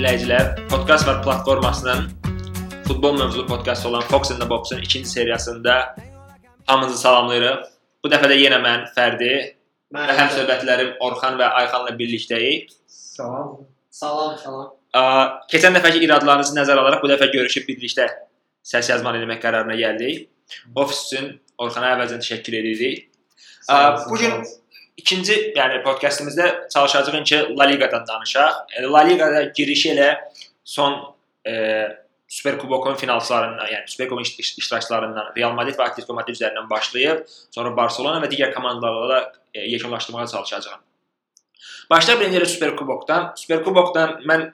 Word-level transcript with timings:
Dinləyicilər. 0.00 0.46
Podkast 0.72 1.04
var 1.04 1.18
platformasının 1.20 2.06
futbol 2.86 3.18
mövzulu 3.18 3.42
podkast 3.46 3.84
olan 3.86 4.00
Fox 4.00 4.30
and 4.30 4.40
the 4.40 4.50
Box'un 4.50 4.78
ikinci 4.78 5.08
seriyasında 5.08 5.96
hamınızı 6.66 6.98
salamlayırıq. 6.98 7.66
Bu 8.04 8.08
dəfə 8.08 8.30
də 8.32 8.38
yenə 8.40 8.62
mən 8.64 8.86
Fərdi 8.94 9.28
və 9.92 10.14
həm 10.20 10.30
söhbətlərim 10.38 10.94
Orxan 11.04 11.36
və 11.36 11.50
Ayxanla 11.58 11.92
birlikdəyik. 11.98 12.72
Salam. 12.86 13.50
Salam, 13.90 14.38
salam. 14.40 14.72
Ə, 14.96 15.02
Keçən 15.52 15.76
dəfəki 15.76 16.00
iradlarınızı 16.08 16.56
nəzərə 16.56 16.80
alaraq 16.80 17.04
bu 17.04 17.12
dəfə 17.12 17.28
görüşüb 17.36 17.68
birlikdə 17.68 18.08
səs 18.72 18.88
yazmanı 18.94 19.20
eləmək 19.20 19.44
qərarına 19.44 19.76
gəldik. 19.82 20.30
Ofis 20.80 21.04
üçün 21.10 21.34
Orxana 21.60 21.92
əvəzən 21.98 22.24
təşəkkür 22.24 22.56
edirik. 22.62 23.04
Ə, 23.68 23.76
bu 24.08 24.16
gün 24.16 24.40
ikinci, 25.00 25.34
yəni 25.56 25.82
podkastımızda 25.82 26.68
çalışacağıq 26.68 27.24
ki, 27.24 27.38
La 27.58 27.64
Liqadan 27.64 28.06
danışaq. 28.06 28.52
E, 28.76 28.82
La 28.82 29.02
Liqada 29.08 29.42
girişi 29.56 29.94
elə 29.94 30.10
son 30.64 31.14
e, 31.46 31.52
Super 32.28 32.58
Kubokun 32.58 32.94
finalçılarından, 32.94 33.66
yəni 33.66 33.88
Super 33.90 34.08
Kubokun 34.08 34.22
iş- 34.22 34.58
iştirakçılarından 34.58 35.32
Real 35.36 35.52
Madrid 35.52 35.74
və 35.74 35.88
Atletico 35.88 36.14
Madrid 36.14 36.36
üzərindən 36.38 36.70
başlayıb, 36.70 37.24
sonra 37.50 37.72
Barselona 37.76 38.20
və 38.22 38.30
digər 38.30 38.54
komandalarla 38.54 39.32
e, 39.54 39.60
yekunlaşdırmağa 39.60 40.26
çalışacağam. 40.26 40.80
Başlayaq 41.90 42.20
birinci 42.20 42.46
Super 42.46 42.76
Kubokdan. 42.76 43.32
Super 43.36 43.64
Kubokdan 43.64 44.20
mən 44.30 44.52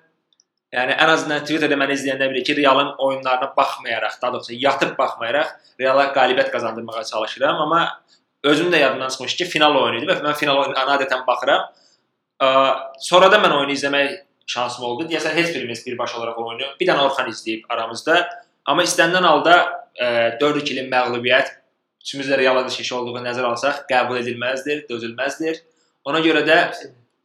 yəni 0.72 0.96
ən 0.96 1.12
azından 1.12 1.44
Twitterdə 1.44 1.76
məni 1.76 1.98
izləyənlər 1.98 2.32
bilir 2.32 2.44
ki, 2.44 2.56
Realın 2.56 2.94
oyunlarına 2.98 3.52
baxmayaraq, 3.56 4.22
daha 4.22 4.32
doğrusu 4.32 4.56
yatıb 4.56 4.96
baxmayaraq 4.98 5.52
Reala 5.80 6.08
qalibiyyət 6.16 6.50
qazandırmağa 6.50 7.04
çalışıram, 7.04 7.60
amma 7.60 7.82
özüm 8.50 8.70
də 8.72 8.80
yadımdan 8.80 9.08
çıxmış 9.08 9.36
ki, 9.36 9.44
final 9.50 9.76
oyunu 9.80 10.02
idi 10.02 10.08
və 10.10 10.16
mən 10.24 10.38
final 10.38 10.62
oyunlarına 10.62 10.96
adətən 10.98 11.26
baxıram. 11.26 11.66
Ə, 12.42 12.48
Sonra 13.08 13.30
da 13.32 13.40
mən 13.42 13.54
oyunu 13.58 13.74
izləmək 13.74 14.16
şansım 14.46 14.84
oldu. 14.84 15.08
Deyəsən 15.10 15.34
heç 15.36 15.54
birimiz 15.54 15.86
birbaşa 15.86 16.18
olaraq 16.18 16.40
oyunu 16.42 16.68
bir 16.80 16.88
dənə 16.88 17.06
Orxan 17.08 17.30
izləyib 17.32 17.66
aramızda. 17.72 18.20
Amma 18.66 18.86
istənilən 18.86 19.26
halda 19.26 19.56
ə, 19.98 20.10
4-2-li 20.42 20.86
məğlubiyyət 20.92 21.54
üçümüz 22.06 22.30
də 22.30 22.38
Real 22.38 22.62
şişə 22.70 22.94
olduğu 22.94 23.24
nəzərə 23.24 23.50
alsaq 23.50 23.82
qəbul 23.90 24.20
edilməzdir, 24.22 24.84
dözülməzdir. 24.90 25.58
Ona 26.06 26.22
görə 26.22 26.44
də 26.46 26.58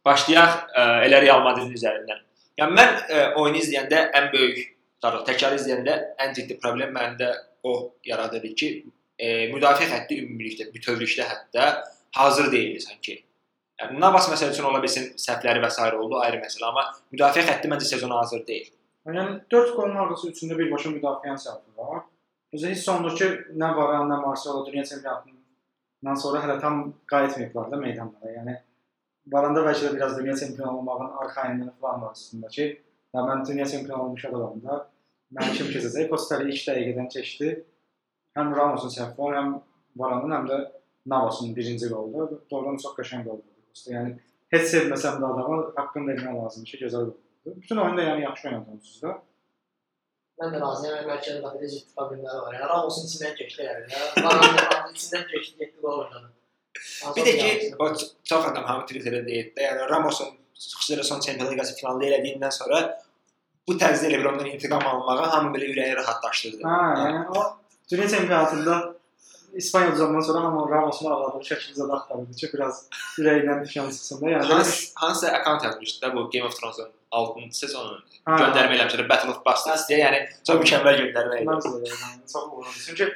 başlayaq 0.06 0.74
ə, 0.74 0.86
elə 1.06 1.22
Real 1.22 1.44
Madridin 1.46 1.76
üzərindən. 1.78 2.24
Yəni 2.58 2.78
mən 2.78 2.96
ə, 3.06 3.20
oyunu 3.38 3.62
izləyəndə 3.62 4.08
ən 4.18 4.32
böyük, 4.34 4.64
təkrar 5.02 5.54
izləyəndə 5.58 5.94
ən 6.22 6.34
ciddi 6.34 6.58
problem 6.62 6.90
məndə 6.96 7.30
o 7.62 7.92
yaradırdı 8.04 8.54
ki, 8.58 8.68
e, 9.22 9.48
müdafiə 9.54 9.88
xətti 9.90 10.18
ümumilikdə, 10.24 10.68
bütövlükdə 10.74 11.26
hətta 11.28 11.68
hazır 12.18 12.50
deyildi 12.52 12.80
sanki. 12.84 13.18
Yəni 13.80 14.00
Navas 14.02 14.28
məsəl 14.30 14.52
üçün 14.54 14.68
ola 14.68 14.82
bilsin 14.82 15.12
səhvləri 15.18 15.62
və 15.62 15.70
s. 15.70 15.82
oldu, 15.98 16.18
ayrı 16.22 16.40
məsələ, 16.42 16.70
amma 16.70 16.86
müdafiə 17.14 17.44
xətti 17.48 17.70
məncə 17.72 17.88
sezona 17.94 18.20
hazır 18.22 18.44
deyil. 18.46 18.70
Yəni 19.08 19.22
4 19.50 19.72
qolun 19.76 19.96
arası 20.04 20.30
üçündə 20.30 20.58
birbaşa 20.58 20.92
müdafiənin 20.96 21.40
səhvi 21.44 21.78
var. 21.78 22.04
Özü 22.54 22.74
hiss 22.74 22.88
olunur 22.92 23.16
ki, 23.18 23.30
nə 23.58 23.70
Varan, 23.76 24.10
nə 24.10 24.20
Marcelo 24.22 24.60
dünya 24.66 24.84
çempionatından 24.84 26.20
sonra 26.24 26.42
hələ 26.44 26.60
tam 26.60 26.84
qayıtmayıblar 27.10 27.70
da 27.72 27.80
meydanlara. 27.80 28.34
Yəni 28.36 28.56
Varanda 29.32 29.64
bəlkə 29.66 29.88
də 29.88 29.96
biraz 29.96 30.18
dünya 30.18 30.36
çempionu 30.36 30.78
olmağın 30.78 31.16
arxayınlığı 31.24 31.74
falan 31.80 32.02
var 32.02 32.14
üstündə 32.18 32.50
ki, 32.56 32.68
ya 33.14 33.26
mən 33.28 33.46
dünya 33.48 33.66
çempionu 33.72 34.02
olmuş 34.02 34.24
adamam 34.30 34.62
da 34.62 34.78
mən 35.38 35.52
kim 35.56 35.70
keçəcək? 35.74 36.08
Kosteli 36.10 36.50
2 36.52 36.70
dəqiqədən 36.70 37.10
keçdi. 37.16 37.52
Həm 38.38 38.54
Ramosun 38.56 38.92
səhvi 38.94 39.18
var, 39.18 39.34
həm 39.38 39.50
Varanın, 40.00 40.34
həm 40.36 40.46
də 40.50 40.58
Navasın 41.12 41.56
birinci 41.56 41.88
qolu. 41.90 42.28
Doğrudan 42.50 42.78
çox 42.84 42.94
qəşəng 42.98 43.26
qol 43.26 43.36
oldu. 43.36 43.50
Yəni 43.94 44.14
heç 44.54 44.68
sevməsəm 44.72 45.20
də 45.20 45.28
adama 45.32 45.58
haqqını 45.76 46.12
vermək 46.12 46.38
lazımdır 46.38 46.70
ki, 46.72 46.80
gözəl 46.84 47.04
qol 47.06 47.12
oldu. 47.12 47.60
Bütün 47.62 47.82
oyunda 47.84 48.02
yəni 48.08 48.24
yaxşı 48.28 48.48
oynadınız 48.48 48.92
da. 49.02 49.14
Mən 50.40 50.54
də 50.54 50.60
razıyam. 50.62 50.94
Yəni 50.98 51.08
mərkəzi 51.10 51.38
müdafiədə 51.40 51.70
ciddi 51.74 51.96
problemləri 51.98 52.42
var. 52.44 52.54
Yəni 52.56 52.68
Ramos'un 52.72 53.08
içindən 53.08 53.34
keçdi 53.40 53.66
yəni. 53.68 53.90
ya. 53.92 54.02
Varanın 54.26 54.94
içindən 54.96 55.26
keçdi, 55.32 55.58
getdi 55.58 55.82
gol 55.82 55.98
oynadı. 56.04 56.32
Bir 57.16 57.26
də 57.26 57.32
ki, 57.38 57.74
o 57.78 57.88
çox 58.30 58.46
adam 58.50 58.64
hamı 58.64 58.86
Twitterdə 58.88 59.26
deyir 59.26 59.50
də, 59.56 59.66
yəni 59.68 59.88
Ramosun 59.90 60.30
xüsusilə 60.56 61.04
son 61.04 61.20
Çempionlar 61.20 61.52
Liqası 61.52 61.74
finalında 61.76 62.08
elədiyindən 62.08 62.54
sonra 62.54 62.78
bu 63.68 63.76
tərzdə 63.82 64.08
elə 64.08 64.20
bir 64.22 64.30
ondan 64.30 64.48
intiqam 64.54 64.86
almağa 64.92 65.28
hamı 65.34 65.52
belə 65.56 65.68
ürəyi 65.74 65.96
rahatlaşdırdı. 66.00 66.62
Ha, 66.64 66.78
yəni 67.02 67.20
o 67.38 67.42
dünya 67.90 68.08
çempionatında 68.08 68.94
İspanya 69.54 69.92
uzandan 69.92 70.20
sonra 70.20 70.40
hamı 70.44 70.70
Ramos'un 70.70 71.10
ağladığı 71.10 71.42
şəkildə 71.44 71.74
zədə 71.80 71.92
axtarırdı 71.96 72.36
ki, 72.40 72.48
biraz 72.54 72.76
ürəyindən 73.20 73.58
düşən 73.66 73.90
çıxsın 73.92 74.20
da. 74.20 74.30
Yəni 74.30 74.46
Hans, 74.52 74.70
hansı 74.96 75.28
account 75.32 75.64
yazmışdı 75.64 76.06
da 76.06 76.14
bu 76.16 76.30
Game 76.30 76.44
of 76.46 76.56
Thrones-un 76.60 76.88
6-cı 77.12 77.58
sezonunun 77.58 78.00
Ha, 78.24 78.36
göndərmə 78.40 78.78
eləmişdi 78.78 79.08
Battle 79.10 79.30
of 79.34 79.44
Bastards 79.44 79.84
deyə, 79.90 79.98
yəni 80.06 80.20
çox 80.46 80.56
mükəmməl 80.62 80.96
göndərmə 81.02 81.42
idi. 81.42 81.50
Də 81.84 82.32
çox 82.32 82.44
uğurlu. 82.52 82.72
Çünki 82.86 83.10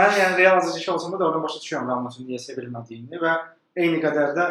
mən 0.00 0.18
yəni 0.20 0.36
Real 0.38 0.56
azıcı 0.56 0.92
olsam 0.94 1.12
da 1.20 1.24
oradan 1.28 1.42
başa 1.46 1.58
düşürəm 1.62 1.86
Ramos'un 1.92 2.26
niyə 2.26 2.40
sevilmədiyini 2.48 3.22
və 3.22 3.36
eyni 3.76 4.02
qədər 4.02 4.34
də 4.38 4.48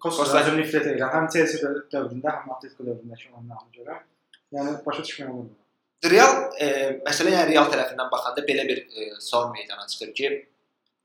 Kostas- 0.00 0.50
nifrət 0.58 0.90
edirəm. 0.90 1.10
Həm 1.14 1.30
Chelsea 1.32 1.60
dö- 1.62 1.86
dövründə, 1.92 2.28
həm 2.40 2.50
Atletico 2.56 2.84
dövründəki 2.88 3.30
oyunlarına 3.30 3.70
görə. 3.78 3.94
Yəni 4.52 4.74
başa 4.86 5.02
düşmürəm 5.06 5.30
onu. 5.38 5.50
Real 6.02 6.48
e, 6.58 6.66
məsələ 7.06 7.30
yəni 7.30 7.52
Real 7.52 7.68
tərəfindən 7.70 8.08
baxanda 8.10 8.42
belə 8.46 8.64
bir 8.66 8.80
e, 8.90 9.12
sual 9.22 9.52
meydana 9.54 9.86
çıxır 9.86 10.10
ki, 10.18 10.30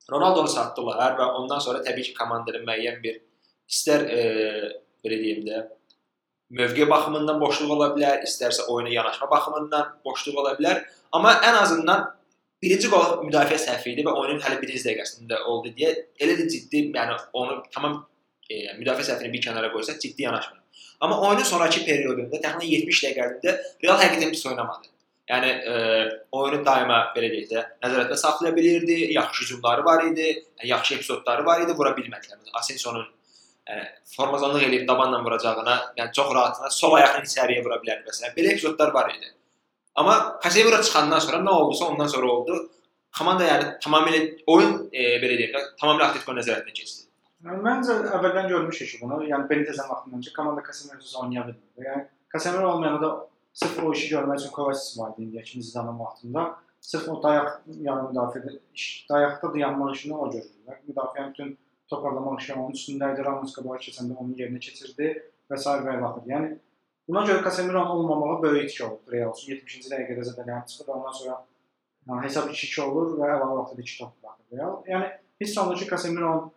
Ronaldo-nu 0.10 0.50
satdılar 0.50 1.18
və 1.20 1.26
ondan 1.38 1.62
sonra 1.62 1.84
təbii 1.86 2.10
ki, 2.10 2.14
komandanın 2.18 2.66
müəyyən 2.66 3.02
bir 3.04 3.20
istər 3.70 4.08
e, 4.10 4.22
belə 5.06 5.20
deyim 5.22 5.44
də 5.46 5.64
mövqe 6.58 6.90
baxımından 6.90 7.42
boşluq 7.44 7.74
ola 7.76 7.92
bilər, 7.94 8.24
istərsə 8.26 8.66
oyuna 8.74 8.94
yanaşma 8.96 9.30
baxımından 9.30 9.98
boşluq 10.06 10.42
ola 10.42 10.56
bilər, 10.58 10.82
amma 11.14 11.36
ən 11.46 11.62
azından 11.62 12.06
birinci 12.64 12.90
qol 12.90 13.20
müdafiə 13.28 13.60
səhvi 13.62 13.94
idi 13.94 14.06
və 14.08 14.14
oyunun 14.18 14.42
hələ 14.42 14.62
birinci 14.62 14.82
dəqiqəsində 14.88 15.44
oldu 15.52 15.76
deyə 15.78 15.94
elə 16.24 16.40
də 16.40 16.48
ciddi, 16.50 16.88
yəni 16.96 17.20
onu 17.38 17.60
tamam 17.76 18.00
e, 18.50 18.64
müdafiə 18.80 19.12
səhvini 19.12 19.36
bir 19.36 19.46
kənara 19.46 19.70
qoysaq 19.76 20.02
ciddi 20.02 20.26
yanaşmır. 20.26 20.64
Amma 21.00 21.20
oyunun 21.22 21.46
sonrakı 21.46 21.84
periodunda 21.86 22.40
təxminən 22.42 22.72
70 22.74 23.02
dəqiqələrində 23.06 23.58
Real 23.84 24.00
həqiqətən 24.02 24.32
pis 24.34 24.46
oynamadı. 24.50 24.90
Yəni 25.28 25.50
e, 25.70 25.74
oyunu 26.32 26.62
daima 26.66 27.02
belə 27.16 27.30
deyək 27.34 27.50
də 27.52 27.64
nəzarətdə 27.84 28.16
saxlaya 28.18 28.56
bilirdi, 28.56 28.96
yaxşı 29.14 29.44
hücumları 29.44 29.84
var 29.86 30.06
idi, 30.08 30.28
yəni, 30.32 30.70
yaxşı 30.72 30.96
epizodları 30.96 31.46
var 31.46 31.62
idi, 31.66 31.76
vura 31.78 31.92
bilmədilər. 31.98 32.40
Məsələn, 32.40 32.54
Asensio'nun 32.62 33.10
yəni 33.68 33.88
formazonluq 34.16 34.64
eləyib 34.70 34.88
dabanla 34.88 35.20
vuracağına, 35.26 35.76
yəni 36.00 36.14
çox 36.16 36.32
rahatına 36.38 36.72
sol 36.72 36.96
ayağını 37.02 37.28
içəriyə 37.28 37.66
vura 37.66 37.82
bilərdi 37.84 38.08
məsələn. 38.08 38.38
Belə 38.38 38.54
epizodlar 38.56 38.94
var 38.96 39.12
idi. 39.12 39.34
Amma 40.00 40.40
Casemiro 40.44 40.80
çıxandan 40.82 41.20
sonra 41.20 41.44
nə 41.44 41.58
oldusa 41.60 41.92
ondan 41.92 42.08
sonra 42.08 42.32
oldu. 42.32 42.62
Komanda 43.18 43.44
yəni 43.52 43.70
tamamilə 43.84 44.24
oyun 44.48 44.80
e, 44.94 45.18
belə 45.20 45.36
deyək 45.42 45.54
də 45.58 45.66
tamamilə 45.82 46.08
Atletico 46.08 46.38
nəzarətinə 46.40 46.80
keçdi. 46.80 47.07
Yəni 47.46 47.62
məncə 47.62 47.96
əvvəldən 48.18 48.48
görmüşük 48.50 48.88
ki, 48.92 49.00
bunu. 49.04 49.20
Yəni 49.30 49.46
Benitez'in 49.50 49.90
vaxtından 49.92 50.22
ki, 50.26 50.32
komanda 50.34 50.64
Casemiro'suz 50.68 51.16
oynaya 51.22 51.44
bilmirdi. 51.48 51.84
Yəni 51.86 52.06
Casemiro 52.34 52.72
olmayanda 52.72 53.02
da 53.02 53.28
sırf 53.54 53.84
o 53.84 53.92
işi 53.94 54.08
görmək 54.14 54.40
üçün 54.42 54.52
Kovacic 54.56 55.02
vardı 55.02 55.22
indi 55.22 55.38
ikinci 55.38 55.68
zaman 55.68 56.00
vaxtında. 56.00 56.56
Sırf 56.82 57.10
o 57.10 57.18
dayaq 57.24 57.52
yarım 57.88 58.10
müdafiədə 58.12 58.56
iş, 58.74 59.06
dayaqda 59.10 59.54
dayanmaq 59.54 59.94
işini 59.94 60.18
o 60.18 60.32
görürdülər. 60.32 60.82
Müdafiənin 60.90 61.30
bütün 61.34 61.54
toparlamaq 61.94 62.42
işi 62.42 62.54
onun 62.54 62.74
üstündəydi. 62.80 63.26
Ramos 63.30 63.54
qabağa 63.54 63.78
keçəndə 63.86 64.18
onun 64.18 64.34
yerinə 64.42 64.60
keçirdi 64.60 65.14
və 65.50 65.62
s. 65.62 65.78
və 65.86 65.96
ilaxır. 66.00 66.28
Yəni 66.34 66.52
buna 67.08 67.26
görə 67.30 67.44
Casemiro'nun 67.44 67.96
olmamağı 67.98 68.42
böyük 68.44 68.70
itki 68.70 68.86
oldu 68.90 69.14
Real 69.14 69.34
üçün. 69.38 69.54
70-ci 69.54 69.94
dəqiqədə 69.94 70.26
zədələnib 70.32 70.74
çıxır 70.74 70.90
və 70.90 70.98
ondan 70.98 71.18
sonra 71.22 71.40
yəni, 72.10 72.22
hesab 72.26 72.50
2-2 72.50 72.82
olur 72.90 73.18
və 73.22 73.34
əlavə 73.38 73.62
vaxtda 73.62 73.82
2 73.82 73.98
top 74.02 74.14
buraxır 74.24 74.58
Real. 74.58 74.78
Yəni 74.94 75.12
hiss 75.42 75.58
olunur 75.58 75.78
ki, 75.78 75.90
Casemiro'nun 75.96 76.52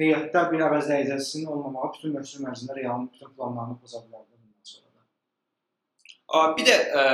heyətdə 0.00 0.42
bir 0.50 0.64
əvəzləyicəsinin 0.68 1.50
olmamağı 1.54 1.92
bütün 1.94 2.14
mövsüm 2.16 2.46
ərzində 2.50 2.76
Realın 2.78 3.08
bütün 3.12 3.32
planlarını 3.36 3.78
poza 3.80 4.02
bilərdi 4.02 4.30
bundan 4.34 4.70
sonra 4.70 4.88
da. 4.94 6.54
Bir 6.58 6.68
də 6.68 6.78
ə, 7.00 7.04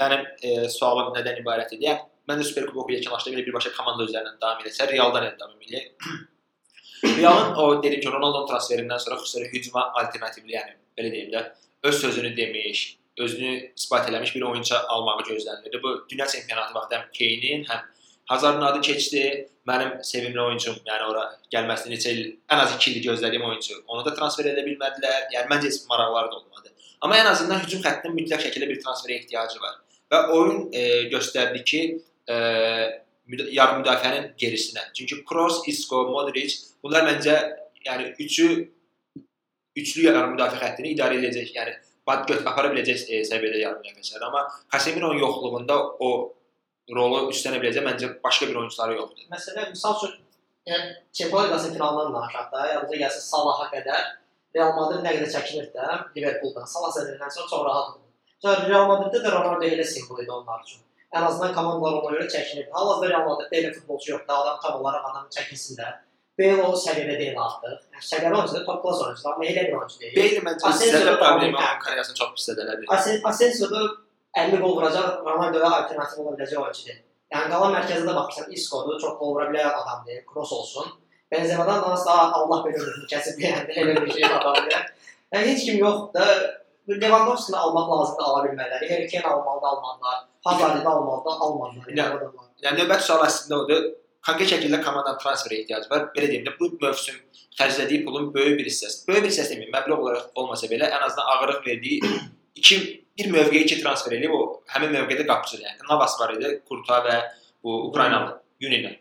mənim 0.00 0.24
ə, 0.24 0.54
sualım 0.72 1.12
nədən 1.16 1.42
ibarət 1.42 1.76
idi? 1.76 1.88
Yəni, 1.90 2.06
mən 2.28 2.40
də 2.40 2.46
Super 2.48 2.68
Kuboku 2.70 2.96
yekunlaşdı 2.96 3.34
belə 3.34 3.44
birbaşa 3.48 3.74
komanda 3.76 4.06
üzərindən 4.08 4.40
davam 4.40 4.64
etsə, 4.64 4.88
Realdan 4.90 5.28
davam 5.40 5.68
eləyək. 5.68 5.90
Realın 7.18 7.54
o 7.60 7.82
dedim 7.82 8.00
ki, 8.00 8.12
Ronaldo 8.12 8.46
transferindən 8.48 9.00
sonra 9.04 9.20
xüsusilə 9.20 9.50
hücuma 9.52 9.90
alternativli, 10.00 10.56
yəni 10.56 10.78
belə 10.96 11.12
deyim 11.12 11.32
də, 11.34 11.42
öz 11.84 12.00
sözünü 12.00 12.36
demiş, 12.36 12.84
özünü 13.20 13.50
isbat 13.76 14.08
eləmiş 14.08 14.34
bir 14.34 14.42
oyunçu 14.42 14.76
almağı 14.88 15.26
gözlənilirdi. 15.28 15.82
Bu 15.82 16.06
dünya 16.10 16.26
çempionatı 16.26 16.74
vaxtı 16.74 16.96
həm 16.96 17.04
Kane-in, 17.18 17.66
həm 17.68 17.84
Hazardın 18.30 18.62
adı 18.62 18.80
keçdi. 18.80 19.48
Mənim 19.68 20.02
sevimli 20.04 20.40
oyunçum, 20.40 20.74
yəni 20.84 21.06
ora 21.08 21.22
gəlməsini 21.52 21.94
neçə 21.94 22.10
il, 22.12 22.24
ən 22.52 22.60
az 22.60 22.74
2 22.76 22.90
il 22.90 22.98
gözlədiyim 23.06 23.44
oyunçu. 23.48 23.78
Onu 23.88 24.04
da 24.04 24.12
transfer 24.16 24.50
edə 24.50 24.64
bilmədilər. 24.66 25.30
Yəni 25.32 25.48
məncə 25.52 25.70
heç 25.70 25.78
maraqları 25.88 26.32
da 26.32 26.36
olmadı. 26.40 26.72
Amma 27.00 27.16
ən 27.20 27.30
azından 27.30 27.62
hücum 27.64 27.80
xəttinin 27.84 28.16
mütləq 28.18 28.44
şəkildə 28.44 28.68
bir 28.68 28.82
transferə 28.84 29.16
ehtiyacı 29.16 29.62
var. 29.62 29.80
Və 30.12 30.20
oyun 30.36 30.68
e, 30.72 30.84
göstərdi 31.14 31.64
ki, 31.70 31.80
e, 32.28 32.36
yarım 33.56 33.80
müdafiənin 33.82 34.30
gerisinə. 34.40 34.84
Çünki 34.94 35.24
Kroos, 35.24 35.62
Isco, 35.68 36.04
Modric 36.12 36.58
bunlar 36.84 37.08
məncə 37.08 37.38
yəni 37.86 38.12
üçü 38.20 38.48
üçlü 39.76 40.06
yarım 40.08 40.36
müdafiə 40.36 40.60
xəttini 40.60 40.92
idarə 40.94 41.18
edəcək. 41.20 41.52
Yəni 41.56 41.76
bad 42.06 42.28
göt 42.28 42.46
apara 42.46 42.70
biləcək 42.72 43.08
e, 43.08 43.22
səviyyədə 43.28 43.62
yardım 43.64 43.90
eləmişlər. 43.90 44.24
Amma 44.28 44.46
Casemiro'nun 44.72 45.20
yoxluğunda 45.24 45.78
o 45.98 46.10
rolu 46.92 47.30
üstlənə 47.32 47.60
biləcək 47.62 47.86
məncə 47.86 48.10
başqa 48.24 48.50
bir 48.50 48.60
oyunçuları 48.60 48.98
yoxdur. 48.98 49.26
Məsələn, 49.32 49.70
misal 49.72 49.96
üçün, 49.98 50.14
yəni 50.68 50.92
Çempionlar 51.12 51.48
Liqası 51.48 51.72
finalından 51.72 52.14
danışaq 52.14 52.52
da, 52.52 52.66
yadınıza 52.72 53.00
gəlsin 53.04 53.26
Salaha 53.30 53.68
qədər 53.72 54.02
Real 54.54 54.72
Madrid 54.76 55.02
nə 55.02 55.12
qədər 55.16 55.30
çəkinir 55.34 55.70
də 55.74 55.86
Liverpooldan. 56.16 56.66
Salah 56.70 56.92
zədələndən 56.94 57.32
sonra 57.36 57.48
çox 57.50 57.62
rahat 57.66 57.92
oldu. 57.94 58.04
Sonra 58.44 58.68
Real 58.68 58.88
Madriddə 58.90 59.22
də 59.24 59.32
Ronaldo 59.34 59.66
elə 59.66 59.86
simvol 59.88 60.20
idi 60.22 60.30
onlar 60.30 60.62
üçün. 60.66 60.82
Ən 61.14 61.26
azından 61.26 61.54
komandalar 61.56 62.00
ona 62.00 62.16
görə 62.16 62.26
çəkinirdi. 62.30 62.70
Hal-hazırda 62.74 63.10
Real 63.12 63.28
Madriddə 63.28 63.60
elə 63.60 63.72
futbolçu 63.74 64.12
yoxdur. 64.12 64.34
Adam 64.34 64.58
tam 64.62 64.80
olaraq 64.80 65.08
adam 65.10 65.26
çəkinsin 65.36 65.80
də. 65.80 65.90
Bale 66.38 66.62
o 66.66 66.70
səviyyədə 66.84 67.18
deyil 67.20 67.36
artıq. 67.38 67.82
Yəni 67.94 68.06
səviyyəli 68.10 68.38
oyuncudur, 68.38 68.64
top 68.68 68.80
klass 68.82 69.02
oyuncudur, 69.04 69.32
amma 69.32 69.44
elə 69.50 69.66
bir 69.68 69.76
oyuncu 69.80 70.00
deyil. 70.00 70.16
Bale 70.18 70.40
məncə 70.48 70.62
da 70.64 71.16
problemi 71.20 71.52
problem. 71.54 71.68
onun 71.68 71.84
karyerasını 71.84 72.18
çox 72.20 72.32
pis 72.36 72.48
zədələdi. 72.50 72.88
Asen 72.96 73.20
Asensio 73.30 73.70
da 73.70 73.82
50 74.36 74.60
gol 74.60 74.76
vuracaq, 74.76 75.22
Ronaldoya 75.26 75.70
alternativ 75.78 76.24
ola 76.24 76.34
biləcək 76.36 76.60
oyuncudur. 76.62 76.98
Yəni 77.34 77.50
qalan 77.52 77.72
mərkəzdə 77.74 78.08
də 78.08 78.16
baxırsan, 78.18 78.50
Isco-dur, 78.56 78.98
çox 79.02 79.16
gol 79.20 79.34
vura 79.34 79.46
bilən 79.50 79.70
adamdır, 79.70 80.20
cross 80.32 80.52
olsun. 80.52 80.90
Benzema'dan 81.32 81.82
danışsa 81.82 82.18
Allah 82.38 82.60
belə 82.66 82.82
ömrünü 82.82 83.08
kəsib 83.10 83.40
yəni 83.42 83.74
elə 83.80 83.96
bir 84.02 84.12
şey 84.12 84.26
adamdır. 84.28 84.92
Yəni 85.34 85.50
heç 85.52 85.64
kim 85.68 85.80
yoxdur 85.82 86.20
da 86.20 86.26
Lewandowski-ni 87.02 87.58
almaq 87.58 87.90
lazımdır, 87.90 88.24
ala 88.28 88.40
bilmələri. 88.46 88.88
Harry 88.92 89.06
Kane 89.08 89.26
almalıdır, 89.34 89.68
almalılar. 89.68 90.18
Hazard'ı 90.44 90.88
almalıdır, 90.88 91.36
almalılar. 91.46 91.86
Yəni. 92.00 92.32
Yəni 92.66 92.82
növbəti 92.82 93.06
sual 93.06 93.24
əslində 93.24 93.60
odur. 93.62 93.86
Konkret 94.26 94.50
şəkildə 94.52 94.80
komandanın 94.84 95.20
transferə 95.22 95.62
ehtiyacı 95.62 95.90
var. 95.90 96.06
Belə 96.16 96.28
deyim 96.30 96.44
də 96.46 96.52
bu 96.60 96.70
mövsüm 96.82 97.16
xərclədiyi 97.58 98.04
pulun 98.04 98.30
böyük 98.34 98.58
bir 98.60 98.68
hissəsi. 98.68 99.02
Böyük 99.08 99.26
bir 99.26 99.32
hissəsi 99.32 99.54
deməyim, 99.54 99.72
məbləğ 99.72 99.96
olaraq 99.96 100.38
olmasa 100.40 100.68
belə 100.70 100.88
ən 100.92 101.06
azından 101.08 101.32
ağırlıq 101.34 101.66
verdiyi 101.66 101.98
iki 102.54 102.80
bir 103.18 103.30
mövqeyə 103.34 103.64
iki 103.64 103.80
transfer 103.82 104.14
eləyib 104.16 104.34
o 104.34 104.42
həmin 104.74 104.94
mövqedə 104.96 105.26
qapıcıdır. 105.28 105.64
Yəni 105.68 105.88
Navas 105.90 106.18
var 106.20 106.34
idi, 106.36 106.60
Kurta 106.68 107.00
və 107.06 107.18
bu 107.64 107.80
Ukraynalı 107.88 108.40
Yunini. 108.60 108.98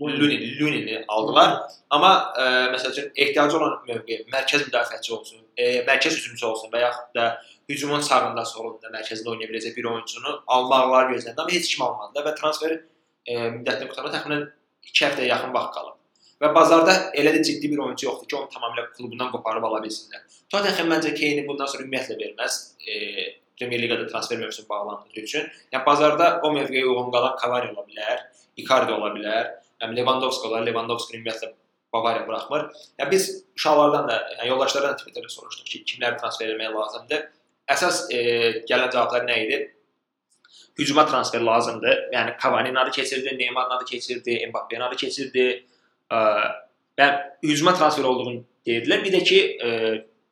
Lunin, 0.00 0.58
Lunini 0.58 1.04
aldılar. 1.08 1.52
Amma 1.94 2.10
ə, 2.34 2.46
məsəl 2.74 2.90
üçün 2.90 3.10
ehtiyacı 3.14 3.56
olan 3.58 3.76
mövqe 3.86 4.24
mərkəz 4.32 4.64
müdafiəçi 4.66 5.12
olsun, 5.14 5.44
e, 5.56 5.84
mərkəz 5.86 6.16
hücumçusu 6.18 6.48
olsun 6.48 6.72
və 6.72 6.80
yaxud 6.82 7.12
da 7.14 7.28
hücumun 7.70 8.02
sağında, 8.02 8.42
solunda, 8.48 8.90
mərkəzində 8.90 9.30
oynaya 9.30 9.52
biləcək 9.52 9.76
bir 9.76 9.86
oyunçunu 9.92 10.34
almaqlar 10.56 11.12
gözləndi, 11.12 11.38
amma 11.38 11.54
heç 11.54 11.70
kim 11.74 11.86
almadı 11.86 12.24
və 12.26 12.34
transfer 12.40 12.74
e, 12.74 13.36
müddətini 13.60 13.90
qurtarana 13.92 14.16
təxminən 14.16 14.48
2 14.90 15.06
həftəyə 15.06 15.30
yaxın 15.30 15.54
vaxt 15.54 15.78
qalıb. 15.78 16.00
Və 16.44 16.50
bazarda 16.52 16.94
elə 17.16 17.32
də 17.32 17.40
ciddi 17.48 17.70
bir 17.72 17.80
oyunçu 17.86 18.04
yoxdur 18.04 18.28
ki, 18.28 18.36
onu 18.36 18.50
tamamilə 18.52 18.90
klubundan 18.92 19.30
qoparıb 19.32 19.64
ala 19.64 19.80
bilsinlər. 19.80 20.24
Tottenham 20.52 20.90
məncə 20.92 21.14
Kane-i 21.16 21.46
bundan 21.48 21.70
sonra 21.72 21.86
ümumiyyətlə 21.86 22.18
verməz. 22.20 22.58
E, 22.84 22.94
Premier 23.58 23.80
Liqada 23.80 24.06
transfer 24.10 24.38
mövsümü 24.38 24.68
bağlandığı 24.68 25.22
üçün. 25.22 25.46
Yəni 25.72 25.86
bazarda 25.86 26.28
o 26.44 26.50
mövqeyə 26.52 26.84
uyğun 26.90 27.12
qalan 27.14 27.38
Cavani 27.40 27.70
ola 27.72 27.86
bilər, 27.88 28.24
Icardi 28.60 28.92
ola 28.92 29.12
bilər, 29.16 29.50
yəni 29.80 30.00
Lewandowski 30.00 30.50
olar. 30.50 30.66
Lewandowski 30.68 31.16
ümumiyyətlə 31.16 31.54
Bavariya 31.94 32.26
buraxmır. 32.28 32.64
Yəni 32.98 33.10
biz 33.10 33.28
uşaqlardan 33.56 34.08
da, 34.08 34.16
yəni 34.34 34.48
yoldaşlardan 34.50 34.92
da 34.92 35.00
Twitterdə 35.00 35.30
soruşduq 35.30 35.68
ki, 35.70 35.84
kimləri 35.92 36.18
transfer 36.20 36.50
etmək 36.50 36.74
lazımdır. 36.74 37.28
Əsas 37.70 38.00
e, 38.12 38.22
gələn 38.68 38.90
cavablar 38.92 39.24
nə 39.28 39.36
idi? 39.46 39.60
Hücuma 40.78 41.06
transfer 41.06 41.40
lazımdır. 41.40 42.08
Yəni 42.12 42.34
Cavani-nin 42.42 42.80
adı 42.82 42.90
keçirdi, 42.90 43.38
Neymar-ın 43.38 43.76
adı 43.76 43.84
keçirdi, 43.84 44.40
Mbappe-nin 44.50 44.84
adı 44.88 44.96
keçirdi. 44.96 45.46
Ə, 46.12 46.18
və 47.00 47.08
hücuma 47.42 47.74
transfer 47.76 48.04
olduğunu 48.08 48.42
dedilər. 48.66 49.04
Bir 49.04 49.14
də 49.14 49.22
ki, 49.26 49.40
ə, 49.58 49.70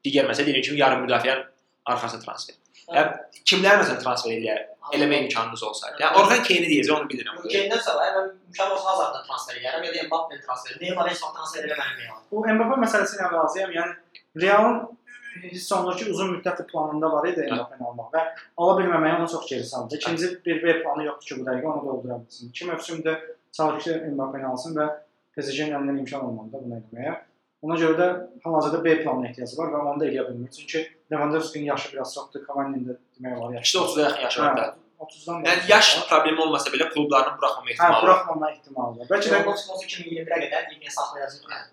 digər 0.05 0.29
məsələ 0.29 0.51
dediyim 0.51 0.69
kimi 0.69 0.83
yarım 0.83 1.07
müdafiənin 1.07 1.47
arxasına 1.93 2.25
transfer. 2.27 2.59
Yəni 2.93 3.43
kimlər 3.49 3.79
məsələn 3.81 4.01
transfer 4.03 4.35
eləyər, 4.35 4.65
eləmə 4.97 5.21
imkanınız 5.25 5.63
olsaydı. 5.69 6.01
Yəni 6.03 6.19
Orhan 6.21 6.43
Kane 6.47 6.71
deyəcək, 6.71 6.95
onu 6.97 7.11
bilirəm. 7.13 7.37
Mümkündən 7.39 7.85
sonra 7.85 8.09
mən 8.17 8.33
imkan 8.51 8.73
olsa 8.75 8.89
Hazard'dan 8.91 9.29
transfer 9.29 9.61
edərəm 9.61 9.87
ya 9.87 9.93
da 9.95 10.09
Mbappe-ni 10.09 10.43
transfer 10.47 10.75
edərəm. 10.75 10.83
Neymar 10.89 11.11
heç 11.11 11.23
vaxt 11.23 11.39
transfer 11.39 11.69
eləməyəm 11.69 12.03
yəni. 12.03 12.19
Bu 12.33 12.43
Mbappe 12.59 12.81
məsələsi 12.83 13.17
ilə 13.19 13.31
razıyam. 13.37 13.77
Yəni 13.79 13.95
Realın 14.43 14.83
hiss 15.43 15.73
olunur 15.73 15.97
ki, 15.97 16.11
uzun 16.13 16.35
müddətli 16.35 16.67
planında 16.69 17.13
var 17.13 17.29
idi 17.31 17.47
Mbappe-ni 17.49 17.87
almaq 17.89 18.11
və 18.17 18.25
ala 18.65 18.77
bilməməyi 18.81 19.17
onu 19.21 19.31
çox 19.33 19.49
geri 19.49 19.65
saldı. 19.65 19.97
İkinci 19.97 20.31
bir 20.47 20.63
B 20.63 20.77
planı 20.83 21.07
yoxdur 21.09 21.29
ki, 21.29 21.39
bu 21.41 21.49
dəqiqə 21.49 21.71
onu 21.73 21.87
doldura 21.87 22.19
bilsin. 22.25 22.51
İki 22.51 22.69
mövsümdə 22.69 23.17
çalışır 23.57 24.05
Mbappe-ni 24.13 24.47
alsın 24.51 24.77
və 24.77 24.89
PSG-nin 25.37 25.75
əlindən 25.79 25.99
imkan 26.03 26.25
olmalıdır 26.29 26.61
bunu 26.65 26.79
etməyə. 26.83 27.15
Ona 27.63 27.77
görə 27.79 27.95
də 28.01 28.07
hal-hazırda 28.45 28.85
B 28.85 29.03
planına 29.03 29.29
ehtiyacı 29.29 29.57
var 29.59 29.69
və 29.73 29.81
onu 29.87 30.01
da 30.01 30.07
eləyə 30.07 30.25
bilmir. 30.29 30.51
Çünki 30.51 30.81
Lewandowski-nin 31.13 31.65
yaşı 31.65 31.93
biraz 31.93 32.15
çoxdur, 32.15 32.41
Cavani-nin 32.47 32.89
də 32.89 32.97
demək 33.19 33.37
olar 33.39 33.53
yaşı. 33.55 33.65
İşte 33.65 33.79
30-a 33.79 34.03
yaxın 34.03 34.23
yaşı 34.23 34.41
var 34.43 34.57
da. 34.57 34.65
30-dan 35.03 35.45
Yəni 35.49 35.63
yaş 35.69 35.87
problemi 36.09 36.41
olmasa 36.41 36.71
belə 36.71 36.89
klublarının 36.95 37.39
buraxmama 37.39 37.69
Hə, 37.69 37.73
ehtimalı 37.73 37.93
var. 37.95 38.03
buraxmama 38.03 38.51
ehtimalı 38.51 38.99
var. 38.99 39.07
Bəlkə 39.13 39.29
də 39.29 39.33
Lewandowski 39.39 39.87
2021-ə 39.87 40.39
qədər 40.45 40.67
liqaya 40.73 40.91
saxlayacaq. 40.97 41.71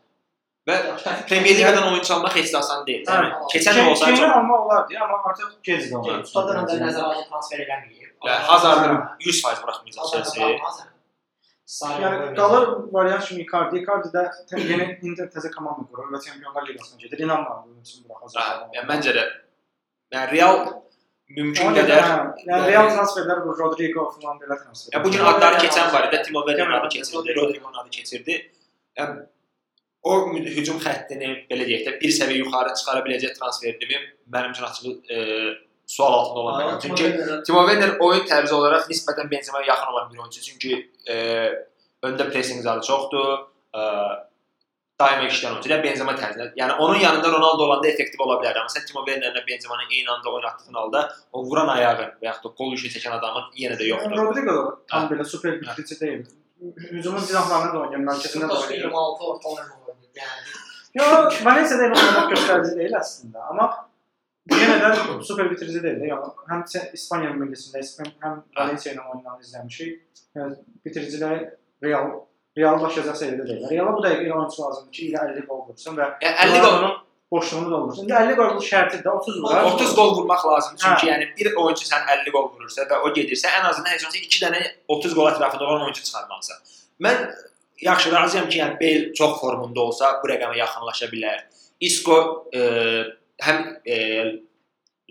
Və 0.69 0.75
Premier 1.29 1.55
Liqadan 1.57 1.87
oyunçu 1.91 2.13
almaq 2.13 2.35
heç 2.37 2.51
də 2.53 2.57
asan 2.61 2.85
deyil. 2.87 3.03
Hə, 3.07 3.15
Yəni 3.17 3.49
keçən 3.53 3.79
il 3.81 3.89
olsa 3.91 4.05
Kane 4.05 4.17
çox 4.21 4.29
almaq 4.37 4.65
olardı, 4.65 4.97
amma 5.03 5.17
artıq 5.29 5.49
gec 5.63 5.89
qaldı. 5.91 6.17
Tottenham 6.33 6.67
da 6.69 6.73
nəzərə 6.85 7.07
alıb 7.09 7.27
transfer 7.31 7.59
eləməyib. 7.65 8.09
və 8.25 8.33
Hazardın 8.49 8.95
100% 9.25 9.61
buraxmayacaq 9.63 10.11
Chelsea. 10.11 10.47
Yəni 11.69 12.35
qalır 12.35 12.67
variant 12.93 13.25
kimi 13.27 13.43
Icardi. 13.45 13.81
Icardi 13.83 14.09
də 14.15 14.23
yeni 14.57 14.85
indi 15.05 15.25
təzə 15.35 15.51
komanda 15.53 15.85
qurur 15.89 16.09
və 16.13 16.21
Çempionlar 16.25 16.65
Liqasına 16.67 17.01
gedir. 17.01 17.19
İnanmıram 17.25 17.65
bu 17.65 17.81
üçün 17.81 18.05
buraxacaq. 18.09 18.63
yəni 18.75 18.89
məncə 18.91 19.13
də 19.17 19.25
yəni 20.15 20.31
Real 20.31 20.57
mümkün 21.37 21.77
qədər 21.77 22.07
yəni 22.49 22.71
Real 22.71 22.89
transferlər 22.95 23.43
bu 23.45 23.53
Rodrigo 23.59 24.07
falan 24.15 24.41
belə 24.41 24.57
transfer. 24.63 24.97
Ya 24.97 25.03
bu 25.03 25.11
gün 25.11 25.25
adları 25.31 25.61
keçən 25.65 25.93
var 25.93 26.09
idi. 26.09 26.21
Timo 26.25 26.45
Werner 26.47 26.79
adı 26.79 26.89
keçirdi, 26.89 27.35
Rodrigo'nun 27.35 27.79
adı 27.83 27.89
keçirdi. 27.89 28.41
Yəni 28.97 29.27
o 30.09 30.17
hücum 30.33 30.81
xəttini 30.81 31.33
belə 31.51 31.69
deyək 31.69 31.85
də 31.87 31.97
bir 32.01 32.17
səviyyə 32.17 32.45
yuxarı 32.45 32.73
çıxara 32.81 33.05
biləcək 33.05 33.37
transferdirmi? 33.37 34.01
Mənim 34.33 34.57
üçün 34.57 34.63
açığı 34.63 34.93
sual 35.89 36.13
altında 36.13 36.39
olan 36.39 36.61
məqam. 36.61 36.79
Çünki 36.81 37.05
Timo 37.45 37.61
Werner 37.67 37.95
oyun 38.05 38.25
tərzi 38.29 38.53
olaraq 38.53 38.89
nisbətən 38.91 39.31
Benzema 39.31 39.61
yaxın 39.67 39.93
olan 39.93 40.11
bir 40.13 40.17
oyunçu. 40.21 40.41
Çünki 40.41 40.91
e, 41.09 41.15
öndə 42.03 42.29
pressing 42.31 42.61
zarı 42.63 42.81
çoxdur. 42.89 43.31
E, 43.73 43.81
daima 45.01 45.25
işləyən 45.31 45.55
oyunçu. 45.55 45.71
Yəni 45.73 45.83
Benzema 45.87 46.13
tərzinə. 46.19 46.51
Yəni 46.61 46.75
onun 46.85 47.01
yanında 47.05 47.31
Ronaldo 47.31 47.65
olanda 47.65 47.89
effektiv 47.89 48.21
ola 48.25 48.37
bilər. 48.43 48.61
Amma 48.61 48.75
sən 48.75 48.85
Timo 48.91 49.05
Wernerlə 49.07 49.43
Benzemanı 49.47 49.89
eyni 49.89 50.11
anda 50.11 50.35
oynatdığın 50.35 50.79
halda 50.81 51.03
o 51.33 51.43
vuran 51.49 51.73
ayağı 51.77 51.97
və 52.03 52.07
yaxud 52.29 52.49
da 52.49 52.53
qol 52.61 52.77
yüşü 52.77 52.93
çəkən 52.99 53.17
adamın 53.17 53.49
yenə 53.63 53.81
də 53.81 53.89
yoxdur. 53.89 54.17
Rodrigo 54.21 54.57
da 54.59 54.77
tam 54.93 55.09
belə 55.09 55.25
super 55.33 55.61
bitirici 55.61 55.99
deyil. 55.99 56.25
Hücumun 56.91 57.25
cinahlarına 57.25 57.73
da 57.73 57.83
oynayır, 57.85 58.07
mərkəzində 58.13 58.51
də 58.51 58.61
oynayır. 58.61 58.85
26 58.85 59.29
ortalama 59.33 59.77
oynadı. 59.87 60.09
Yəni 60.21 60.57
Yo, 60.97 61.05
Valencia-da 61.45 61.85
elə 61.85 61.97
oynamaq 62.01 62.33
göstərici 62.33 62.77
deyil 62.77 62.95
əslində, 62.97 63.43
amma 63.51 63.67
yenə 64.51 64.77
də 64.83 65.23
super 65.23 65.49
bitirici 65.51 65.83
deyil. 65.83 66.05
Yəni 66.11 66.31
həm 66.51 66.63
İspaniya 66.93 67.31
millisində, 67.37 67.79
İspan- 67.83 68.13
həm 68.23 68.39
Valencia 68.57 68.93
ilə 68.93 69.03
oynanan 69.11 69.41
izləmişik. 69.43 69.99
Yəni 70.35 70.55
bitiriciləri 70.85 71.49
Real 71.83 72.09
Real 72.57 72.79
başlayacaq 72.81 73.15
səviyyədə 73.19 73.45
deyil. 73.47 73.67
Reala 73.71 73.91
bu 73.97 74.01
dəqiqə 74.03 74.31
oyunçu 74.37 74.61
lazımdır 74.63 74.91
ki, 74.91 75.11
ilə 75.11 75.21
50 75.35 75.45
gol 75.47 75.61
vursun 75.67 75.95
və 75.99 76.07
Yəni 76.23 76.35
50 76.45 76.59
gol 76.59 76.67
Ronaldo'nun 76.71 76.95
boşluğunu 77.31 77.71
doldursun. 77.71 78.03
İndi 78.03 78.13
50 78.13 78.33
gol 78.39 78.57
şərtidir, 78.71 79.09
30 79.09 79.43
vurar. 79.43 79.63
30 79.73 79.95
gol 79.95 80.15
vurmaq 80.17 80.45
lazımdır. 80.47 80.81
Çünki 80.83 81.05
Hə. 81.07 81.11
yəni 81.11 81.27
bir 81.37 81.55
oyunçu 81.55 81.85
sən 81.91 82.09
50 82.15 82.31
gol 82.35 82.49
vurursa 82.53 82.81
və 82.89 82.99
o 83.05 83.13
gedirsə, 83.13 83.51
ən 83.59 83.69
azından 83.69 83.91
heç 83.91 84.03
olmasa 84.07 84.23
2 84.25 84.41
dənə 84.45 84.63
30 84.87 85.15
gol 85.15 85.29
ətrafında 85.31 85.63
olan 85.63 85.81
oyunçu 85.81 86.03
çıxarmalısan. 86.03 86.57
Mən 87.05 87.35
yaxşı 87.81 88.11
razıyam 88.11 88.49
ki, 88.49 88.59
yəni 88.59 88.79
Bale 88.81 89.13
çox 89.13 89.39
formunda 89.41 89.81
olsa 89.81 90.19
bu 90.23 90.27
rəqəmə 90.27 90.57
yaxınlaşa 90.57 91.05
bilər. 91.13 91.39
Isco 91.79 92.45
e, 92.53 92.59
həm 93.45 93.61
e, 93.85 93.95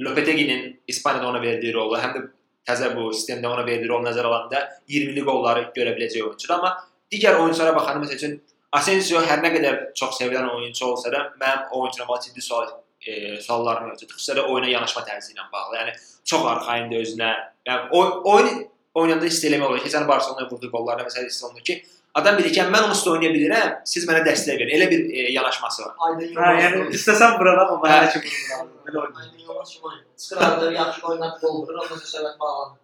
Lopetegui'nin 0.01 0.83
İspaniyada 0.89 1.29
ona 1.29 1.43
verdiyi 1.43 1.75
rolu, 1.75 1.97
həm 1.99 2.15
də 2.15 2.25
təzə 2.69 2.93
bu 2.97 3.09
sistemdə 3.15 3.49
ona 3.51 3.65
verdiyi 3.67 3.89
rol 3.91 4.05
nəzərə 4.05 4.31
alanda 4.31 4.63
20-li 4.91 5.25
qolları 5.27 5.71
görə 5.77 5.97
biləcək 5.97 6.27
oyunçudur, 6.27 6.55
amma 6.59 6.75
digər 7.13 7.41
oyunçulara 7.41 7.75
baxanda 7.77 8.05
məsəl 8.05 8.21
üçün 8.21 8.39
Asensio 8.79 9.21
hər 9.25 9.41
nə 9.41 9.49
qədər 9.55 9.79
çox 9.97 10.19
sevilən 10.21 10.51
oyunçu 10.53 10.85
olsa 10.87 11.13
da, 11.13 11.25
mənim 11.41 11.71
o 11.73 11.83
oyunçuna 11.83 12.09
bağlı 12.09 12.27
ciddi 12.27 12.43
sual 12.45 12.67
e, 13.01 13.41
suallarım 13.41 13.89
mövcuddur. 13.89 14.19
Xüsusilə 14.19 14.45
oyuna 14.45 14.69
yanaşma 14.75 15.05
tərzi 15.07 15.33
ilə 15.33 15.47
bağlı. 15.53 15.79
Yəni 15.81 15.95
çox 16.29 16.45
arxayındır 16.53 17.07
özünə. 17.07 17.31
Yəni 17.69 17.89
oy, 17.97 18.11
oyun 18.35 18.61
oynayanda 18.95 19.31
hiss 19.31 19.45
eləmək 19.49 19.71
olur. 19.71 19.81
Keçən 19.87 20.09
Barselonaya 20.09 20.51
vurduğu 20.51 20.71
qollarda 20.75 21.07
məsələn 21.09 21.31
hiss 21.31 21.45
olunur 21.49 21.65
ki, 21.65 21.79
adam 22.21 22.39
bilir 22.39 22.53
ki, 22.53 22.59
yəni 22.61 22.75
mən 22.75 22.89
onsuz 22.89 23.07
da 23.07 23.13
oynaya 23.15 23.31
bilirəm, 23.37 23.77
siz 23.93 24.07
mənə 24.09 24.25
dəstək 24.27 24.59
verin. 24.61 24.75
Elə 24.79 24.91
bir 24.91 25.05
e, 25.13 25.25
yanaşması 25.37 25.85
var. 25.85 25.95
Aydın 26.09 26.35
Hə, 26.39 26.51
yəni 26.63 26.83
istəsən 26.99 27.39
vururam, 27.39 27.73
amma 27.77 27.91
hələ 27.95 28.11
ki 28.13 28.23
vururam. 28.25 28.69
Belə 28.89 29.01
oynayır. 29.05 29.23
Aydın 29.23 29.39
kimi 29.39 29.89
oynayır. 29.89 30.05
Çıxır 30.25 30.73
yaxşı 30.81 31.07
oynar 31.13 31.33
gol 31.43 31.57
vurur, 31.63 31.81
ondan 31.83 32.03
sonra 32.03 32.13
söhbət 32.15 32.39
bağlanır. 32.43 32.77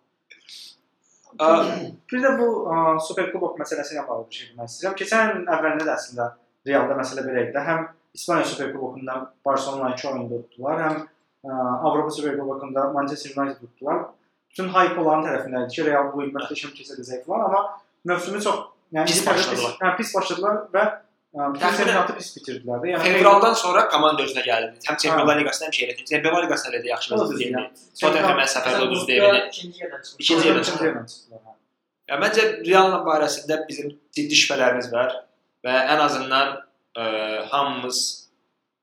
Ə, 1.35 1.47
Bir 2.13 2.21
də 2.23 2.33
bu 2.39 2.49
ə, 2.71 2.81
Super 3.03 3.31
Kubok 3.33 3.57
məsələsi 3.59 3.97
ilə 3.97 4.05
bağlı 4.09 4.27
bir 4.31 4.41
şey 4.41 4.51
demək 4.53 4.71
istəyirəm. 4.71 4.97
Keçən 5.01 5.33
ilin 5.33 5.49
əvvəlində 5.57 5.87
də 5.89 5.95
əslində 5.97 6.29
Realda 6.69 6.99
məsələ 7.01 7.25
belə 7.27 7.49
idi. 7.49 7.65
Həm 7.69 7.89
İspaniya 8.15 8.47
Super 8.51 8.73
Kubokunda 8.73 9.17
Barcelona 9.47 9.95
2 9.97 10.09
oyunda 10.13 10.39
tutdular, 10.45 10.83
həm 10.85 11.01
ə, 11.01 11.57
Avropa 11.89 12.13
Super 12.15 12.37
Kubokunda 12.39 12.87
Manchester 12.95 13.35
United 13.35 13.59
tutdular. 13.65 14.05
Bütün 14.53 14.71
hype 14.71 15.01
onların 15.03 15.27
tərəfində 15.27 15.65
idi 15.65 15.75
ki, 15.75 15.87
Real 15.89 16.13
bu 16.13 16.23
il 16.23 16.31
möhtəşəm 16.37 16.77
keçəcək 16.79 17.25
falan, 17.27 17.49
amma 17.49 17.63
mövsümü 18.13 18.43
çox 18.45 18.61
yəni 18.93 19.07
Pis 19.07 19.27
başladılar. 19.27 19.75
Hə, 19.81 19.97
pis 19.97 20.15
başladılar 20.15 20.61
və 20.75 20.85
çempionatı 21.35 22.15
pis 22.19 22.29
bitirdilər 22.37 22.83
də. 22.83 22.91
Yəni 22.93 23.03
Fevraldan 23.03 23.57
sonra 23.59 23.89
komanda 23.91 24.23
özünə 24.23 24.45
gəldi. 24.47 24.79
Həm 24.87 24.99
Çempionlar 25.03 25.41
Liqasında 25.41 25.67
hem 25.67 25.75
şeydə, 25.79 26.05
Çempionlar 26.11 26.47
Liqasında 26.47 26.83
da 26.85 26.91
yaxşı 26.93 27.15
vəziyyətdə 27.15 27.39
deyildi. 27.41 27.87
Tottenham 28.01 28.43
səfərdə 28.55 28.91
düz 28.93 29.09
deyildi. 29.09 29.41
İkinci 29.51 29.83
yerdən 29.83 30.05
çıxmış. 30.05 30.21
İkinci 30.27 30.49
yerdən 30.49 30.69
hə. 31.33 31.55
Ya 32.11 32.21
məncə 32.21 32.45
Realla 32.67 33.01
barəsində 33.07 33.63
bizim 33.69 33.95
ciddi 34.13 34.37
şübhələrimiz 34.43 34.91
var 34.93 35.15
və 35.65 35.75
ən 35.95 36.05
azından 36.05 36.55
ə, 36.95 37.05
hamımız 37.51 38.01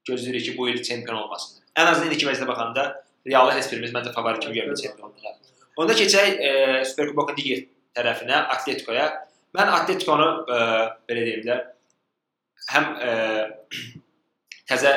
gözləyirik 0.10 0.48
ki, 0.50 0.58
bu 0.58 0.70
il 0.70 0.84
çempion 0.84 1.22
olmasın. 1.24 1.62
Ən 1.78 1.92
azından 1.92 2.10
indiki 2.10 2.26
vəziyyətə 2.28 2.50
baxanda 2.50 2.88
Realı 3.28 3.54
heç 3.54 3.72
birimiz 3.72 3.94
məncə 3.94 4.12
favorit 4.16 4.42
kimi 4.42 4.58
görmür 4.58 4.76
çempionluğa. 4.82 5.36
Onda 5.78 5.94
keçək 5.94 6.42
ə, 6.42 6.54
Superkubokun 6.90 7.38
digər 7.38 7.68
tərəfinə, 7.96 8.48
Atleticoya. 8.58 9.12
Mən 9.58 9.74
Atleticonu 9.76 10.28
ə, 10.48 10.60
belə 11.10 11.26
deyim 11.28 11.44
də 11.48 11.58
həm 12.72 12.88
ə, 13.04 13.12
təzə 14.70 14.94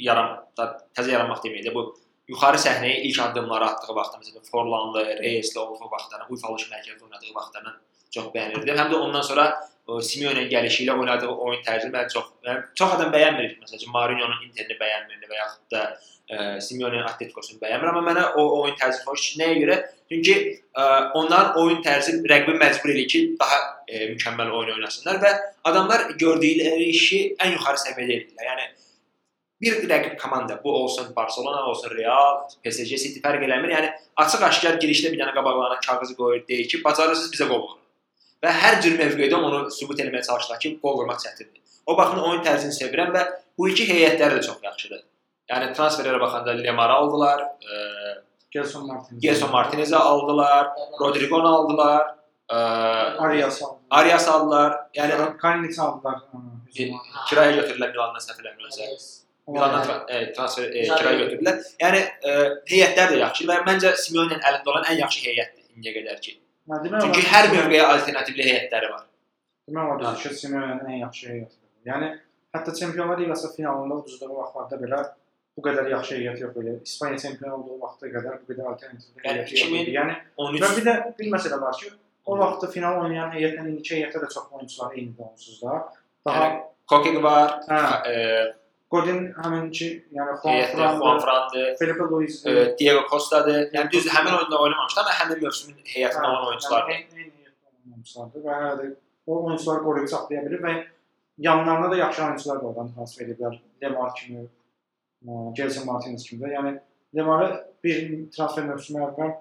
yaram 0.00 0.36
təzə 0.56 1.12
yaranmaq 1.12 1.42
deməyim 1.44 1.66
də 1.68 1.74
bu 1.74 1.86
yuxarı 2.30 2.58
səhnəyə 2.60 3.02
ilk 3.08 3.20
addımları 3.26 3.68
atdığı 3.70 3.94
vaxtda 3.96 4.22
məsələn 4.22 4.48
Forlanlı, 4.50 5.04
Reysli 5.20 5.60
olduğu 5.60 5.90
vaxtlardan, 5.92 6.30
Uyfalış 6.32 6.66
mərkəzdə 6.72 7.06
oynadığı 7.06 7.34
vaxtlardan 7.36 7.76
çox 8.16 8.32
bəyənirdim. 8.34 8.78
Həm 8.80 8.92
də 8.92 9.00
ondan 9.06 9.24
sonra 9.26 9.46
o 9.86 10.00
Simeone 10.02 10.48
gəlişi 10.50 10.84
ilə 10.84 10.96
oynadığı 10.98 11.30
oyun 11.30 11.62
tərzi 11.66 11.92
mən 11.94 12.08
çox 12.12 12.30
yəni, 12.46 12.62
çox 12.78 12.94
adam 12.96 13.12
bəyənmir. 13.14 13.56
Məsələn, 13.62 13.90
Mourinho-nun 13.94 14.46
Interini 14.48 14.78
bəyənmirdi 14.80 15.30
və 15.30 15.38
yaxud 15.38 15.76
da 15.76 15.82
ə, 15.86 16.38
Simeone-nin 16.66 17.06
Atleticosunu 17.06 17.60
bəyənmir, 17.62 17.92
amma 17.92 18.02
mənə 18.08 18.24
o 18.40 18.46
oyun 18.62 18.74
tərzi 18.80 19.04
xoş. 19.06 19.28
Nəyə 19.42 19.60
görə? 19.62 19.76
Çünki 20.10 20.34
ə, 20.74 20.88
onların 21.18 21.60
oyun 21.62 21.84
tərzi 21.86 22.16
rəqibi 22.32 22.58
məcbur 22.58 22.94
edir 22.96 23.06
ki, 23.12 23.22
daha 23.38 23.60
ə, 23.86 24.08
mükəmməl 24.16 24.50
oyun 24.58 24.74
oynasınlar 24.80 25.22
və 25.22 25.32
adamlar 25.70 26.08
gördükləri 26.18 26.90
işi 26.90 27.22
ən 27.38 27.54
yuxarı 27.54 27.84
səviyyədə 27.86 28.18
edirlər. 28.18 28.50
Yəni 28.50 28.68
bir 29.62 29.88
rəqib 29.88 30.18
komanda, 30.20 30.58
bu 30.64 30.74
olsun 30.82 31.14
Barcelona, 31.16 31.62
olsun 31.70 31.94
Real, 31.94 32.42
PSG, 32.64 32.98
City 33.06 33.22
fərq 33.24 33.46
eləmir. 33.46 33.72
Yəni 33.72 33.94
açıq-aşkar 34.26 34.82
girişdə 34.82 35.14
bir 35.14 35.22
dənə 35.22 35.32
qabaqlarına 35.38 35.80
kağızı 35.86 36.16
qoyur, 36.18 36.42
deyir 36.48 36.68
ki, 36.68 36.82
bacarırsınız 36.84 37.32
bizə 37.32 37.48
qol 37.48 37.62
vurun. 37.62 37.85
Və 38.44 38.52
hər 38.52 38.80
cür 38.84 38.98
mövqedə 39.00 39.38
onu 39.38 39.60
sübut 39.72 40.00
etməyə 40.04 40.24
çalışırlar 40.26 40.60
ki, 40.62 40.72
qol 40.82 40.98
vurmaq 41.00 41.22
çətindir. 41.22 41.62
O 41.86 41.96
baxımdan 41.98 42.28
oyun 42.30 42.42
tərzini 42.44 42.74
sevirəm 42.76 43.12
və 43.14 43.22
bu 43.58 43.68
iki 43.72 43.86
heyətləri 43.88 44.38
də 44.38 44.46
çox 44.48 44.62
yaxşıdır. 44.64 45.02
Yəni 45.50 45.70
transferlərə 45.78 46.20
baxanda 46.20 46.56
Lemar 46.58 46.90
aldılar, 46.90 47.42
e, 47.62 47.76
Gelson 48.50 48.86
Martinez. 48.86 49.22
Gelson 49.22 49.50
Martinez'i 49.50 49.96
aldılar, 49.96 50.68
Rodrigo'nu 51.00 51.48
aldılar, 51.48 52.14
e, 52.50 52.54
Arias 52.54 53.62
aldılar. 53.62 53.80
Arias 53.90 54.28
aldılar. 54.28 54.76
Yəni 54.94 55.36
Kalinic 55.38 55.78
aldılar. 55.82 56.18
kiraya 57.28 57.52
götürdülər 57.60 57.92
Milandan 57.94 58.24
səhv 58.24 58.42
eləmirəmsə. 58.42 58.88
Milandan 59.48 60.08
e, 60.08 60.32
transfer 60.32 60.72
e, 60.72 60.82
kiraya 60.88 61.20
götürdülər. 61.22 61.62
Yəni 61.82 62.02
e, 62.02 62.34
heyətlər 62.72 63.12
də 63.12 63.20
yaxşı 63.22 63.46
və 63.50 63.60
məncə 63.68 63.94
Simeone-nin 64.02 64.42
əlində 64.42 64.74
olan 64.74 64.90
ən 64.90 65.00
yaxşı 65.04 65.28
heyətdir 65.28 65.64
indiyə 65.76 65.94
qədər 66.00 66.20
ki. 66.26 66.36
Çünki 66.66 67.22
hər 67.30 67.50
mövqeyə 67.52 67.84
alternativli 67.92 68.46
heyətləri 68.46 68.88
var. 68.92 69.04
Demək 69.70 69.92
olar 69.92 70.16
ki, 70.22 70.32
Simeone-nin 70.40 70.90
ən 70.94 70.98
yaxşı 71.04 71.28
heyətidir. 71.30 71.68
Yəni 71.86 72.08
hətta 72.56 72.74
Çempionlar 72.74 73.20
Liqası 73.20 73.52
finalında 73.56 74.00
uduzduğu 74.02 74.34
vaxtlarda 74.40 74.80
belə 74.82 75.02
bu 75.56 75.64
qədər 75.64 75.90
yaxşı 75.92 76.18
heyət 76.18 76.42
yox 76.42 76.58
idi. 76.62 76.74
İspaniya 76.84 77.22
çempion 77.24 77.54
olduğu 77.58 77.78
vaxta 77.82 78.10
qədər 78.12 78.40
bu 78.42 78.52
qədər 78.52 78.70
alternativ 78.72 79.24
heyət 79.24 79.54
yox 79.54 79.76
idi. 79.80 79.94
Yəni 79.96 80.18
13 80.46 80.64
və 80.64 80.72
bir 80.78 80.88
də 80.88 80.96
bir 81.20 81.32
məsələ 81.36 81.60
var 81.62 81.78
ki, 81.80 81.92
o 82.26 82.38
vaxtda 82.42 82.70
final 82.74 83.00
oynayan 83.04 83.30
heyətlə 83.34 83.66
indiki 83.70 83.94
heyətdə 83.96 84.24
də 84.24 84.30
çox 84.34 84.50
oyunçular 84.58 84.96
eynidir 84.98 85.30
onsuz 85.30 85.62
da. 85.62 85.80
Daha 86.26 86.48
Kokek 86.86 87.16
var, 87.22 87.56
hə, 87.66 87.78
e, 88.06 88.16
Godin 88.90 89.32
həminki, 89.34 89.88
yəni 90.14 90.34
Juan 90.42 90.60
Juan 90.72 90.98
Fran, 91.00 91.18
Frandı, 91.22 91.62
Felipe 91.78 92.04
Luis, 92.10 92.36
e, 92.46 92.74
Diego 92.78 93.00
Costa-dır. 93.10 93.72
Yəni 93.74 93.90
düzdür, 93.92 94.10
həmin 94.14 94.36
oyunda 94.38 94.60
oynamamışdı, 94.62 95.00
amma 95.00 95.14
həmin 95.20 95.42
mövsümün 95.42 95.80
heyətində 95.94 96.28
olan 96.28 96.46
oyunçulardır. 96.50 96.92
Yəni, 96.92 97.16
eyni 97.16 97.32
heyətdə 97.40 97.94
oyunçulardır 97.94 98.44
və 98.44 98.58
hələ 98.60 98.76
də 98.82 98.90
o 99.26 99.38
oyunçuları 99.48 99.82
qoruyub 99.88 100.12
saxlaya 100.12 100.44
bilir 100.46 100.62
və 100.62 100.76
yanlarında 101.48 101.90
da 101.90 101.96
yaxşı 101.96 102.24
oyunçular 102.28 102.60
da 102.62 102.68
oradan 102.70 102.92
transfer 102.94 103.26
ediblər. 103.26 103.58
Lemar 103.82 104.14
kimi, 104.20 104.46
Gelson 105.58 105.86
Martinez 105.90 106.28
kimi 106.28 106.44
də. 106.44 106.52
Yəni 106.54 106.76
Lemarı 107.16 107.50
bir 107.84 108.30
transfer 108.36 108.70
mövsümü 108.70 109.02
əvvəl 109.08 109.34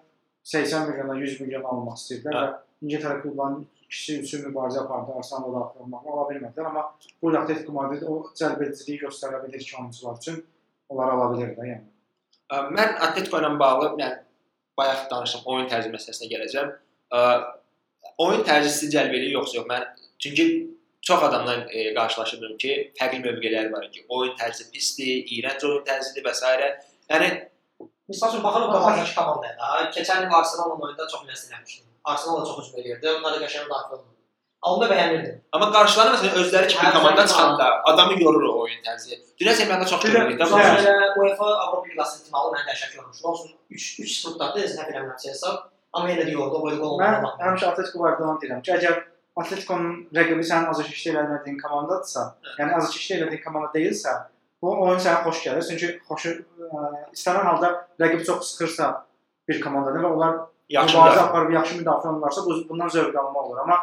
80 0.44 0.90
milyona 0.90 1.20
100 1.22 1.40
milyona 1.42 1.74
almaq 1.74 2.02
istəyirdilər 2.02 2.36
Hə. 2.38 2.46
və 2.46 2.86
İngiltərə 2.86 3.22
klublarının 3.22 3.66
ikisi 3.86 4.20
üçün 4.22 4.46
mübarizə 4.50 4.84
apardı. 4.84 5.16
Arsenal 5.22 5.56
da 5.56 5.64
almaq 5.82 6.12
ala 6.14 6.28
bilmədilər, 6.30 6.70
amma 6.70 6.86
bu 7.22 7.34
Atletico 7.38 7.76
Madrid 7.76 8.06
o 8.06 8.22
cəlbediciliyi 8.38 9.04
göstərə 9.06 9.42
bilir 9.46 9.64
ki, 9.64 9.76
oyunçular 9.80 10.22
üçün 10.22 10.42
onlar 10.90 11.14
ala 11.16 11.32
bilər 11.34 11.54
də, 11.58 11.68
yəni. 11.72 11.86
Ə, 12.52 12.64
Mən 12.78 12.98
Atletico 13.10 13.42
ilə 13.42 13.54
bağlı, 13.60 13.92
yəni 14.02 14.24
bayaq 14.78 15.06
danışdım, 15.12 15.46
oyun 15.54 15.70
tərzi 15.72 15.94
məsələsinə 15.94 16.32
gələcəm. 16.34 16.74
Ə, 17.16 17.22
Oyun 18.22 18.46
tərzi 18.48 18.70
sizi 18.72 18.94
cəlb 18.94 19.16
edir 19.18 19.34
yoxsa 19.34 19.58
yox? 19.58 19.66
Mən 19.68 19.86
çünki 20.22 20.46
çox 21.06 21.24
adamla 21.24 21.56
e, 21.70 21.94
qarşılaşırdım 21.94 22.54
ki, 22.62 22.76
fərqli 23.00 23.20
mövqeləri 23.24 23.72
var 23.74 23.90
ki, 23.92 24.06
oyun 24.10 24.36
tərzi 24.40 24.70
pisdir, 24.72 25.26
iyrənc 25.36 25.66
oyun 25.68 25.84
tərzidir 25.90 26.26
və 26.26 26.34
s. 26.38 26.54
Yəni 27.12 27.30
Misal 28.08 28.30
üçün 28.30 28.44
baxırıq 28.44 28.72
qabaqdakı 28.72 29.16
komandaya 29.18 29.58
da. 29.58 29.90
Keçən 29.96 30.28
il 30.28 30.34
Arsenal 30.40 30.76
oyunda 30.78 31.08
çox 31.12 31.26
məsləhətmişdim. 31.26 31.90
Arsenal 32.06 32.42
da 32.42 32.46
çox 32.46 32.68
hücum 32.68 32.80
edirdi. 32.80 33.08
Onlar 33.18 33.34
da 33.34 33.46
qəşəng 33.46 33.70
daxil 33.70 33.96
olurdu. 33.96 34.12
Onda 34.66 34.86
bəyənirdim. 34.90 35.36
amma 35.54 35.68
qarşılarına 35.72 36.16
məsələn 36.16 36.38
özləri 36.42 36.68
kimi 36.68 36.92
komanda 36.94 37.28
çıxanda 37.28 37.66
adamı 37.92 38.22
yorur 38.24 38.44
o 38.50 38.60
oyun 38.62 38.80
tərzi. 38.88 39.18
Dünya 39.40 39.56
çempionatında 39.56 39.90
çox 39.90 40.02
görürük 40.04 40.40
də. 40.42 40.46
UEFA 41.20 41.46
Avropa 41.46 41.88
Liqasının 41.90 42.26
finalı 42.28 42.54
mən 42.56 42.64
dəhşət 42.70 42.96
görmüşdüm. 42.96 43.30
Olsun 43.30 43.52
3 43.70 44.00
3 44.00 44.16
sıfırdadı, 44.22 44.60
nə 44.60 44.88
bilmirəm 44.88 45.12
hesab. 45.28 45.58
Amma 45.94 46.10
yenə 46.12 46.26
də 46.28 46.32
yordu, 46.32 46.62
boyda 46.62 46.78
qol 46.80 46.98
Mən 47.02 47.18
olmadı. 47.20 47.44
həmişə 47.46 47.66
Atletico 47.72 48.00
barədə 48.04 48.32
deyirəm 48.42 48.62
ki, 48.66 48.72
əgər 48.78 48.96
Atletico'nun 49.42 49.94
rəqibi 50.18 50.44
sənin 50.50 50.70
azı 50.72 50.84
işlə 50.96 51.12
eləmədiyin 51.14 51.58
komandadırsa, 51.62 52.22
yəni 52.60 52.76
azı 52.80 52.98
işlə 53.00 53.20
elədiyin 53.20 53.44
komanda 53.46 53.70
deyilsə, 53.78 54.12
bu 54.62 54.74
oyun 54.88 55.00
sənə 55.06 55.22
xoş 55.28 55.44
gəlir. 55.46 55.64
Çünki 55.70 55.88
xoşu 56.10 56.32
ə, 56.32 56.90
istənilən 57.16 57.50
halda 57.52 57.70
rəqib 58.02 58.26
çox 58.26 58.50
sıxırsa 58.50 58.90
bir 59.48 59.62
komandadır 59.62 60.04
və 60.08 60.12
onlar 60.16 60.38
Yaxşı 60.70 60.98
mübarizə 60.98 61.16
da. 61.16 61.24
aparıb 61.30 61.52
yaxşı 61.54 61.76
müdafiə 61.80 62.08
olunarsa, 62.12 62.46
bu 62.46 62.70
bundan 62.70 62.90
zövq 62.90 63.20
almaq 63.22 63.50
olur. 63.50 63.58
Amma 63.64 63.78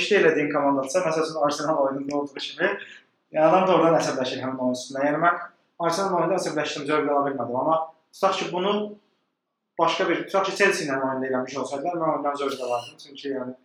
işlə 0.00 0.20
elədiyin 0.22 0.52
komandadırsa, 0.52 1.02
məsələn 1.08 1.44
Arsenal 1.44 1.82
oyununda 1.84 2.16
olduğu 2.16 2.40
kimi, 2.46 2.70
yəni 3.34 3.44
adam 3.48 3.66
doğrudan 3.68 3.98
əsəbləşir 4.00 4.40
həmin 4.44 4.62
oyun 4.66 4.78
üstündə. 4.78 5.04
Yəni 5.08 5.20
mən 5.24 5.38
Arsenal 5.78 6.16
oyununda 6.20 6.40
əsəbləşdim, 6.40 6.86
zövq 6.88 7.12
ala 7.12 7.26
bilmədim, 7.28 7.60
amma 7.62 7.76
tutaq 8.14 8.38
ki 8.40 8.48
bunu 8.52 8.74
başqa 9.78 10.08
bir, 10.08 10.24
tutaq 10.26 10.48
ki 10.48 10.56
Chelsea 10.56 10.88
ilə 10.88 11.00
oyunda 11.02 11.30
eləmiş 11.32 11.58
olsaydılar, 11.62 12.00
mən 12.00 12.18
ondan 12.18 12.38
zövq 12.42 12.64
alardım. 12.68 12.96
Çünki 13.04 13.28
yəni 13.36 13.56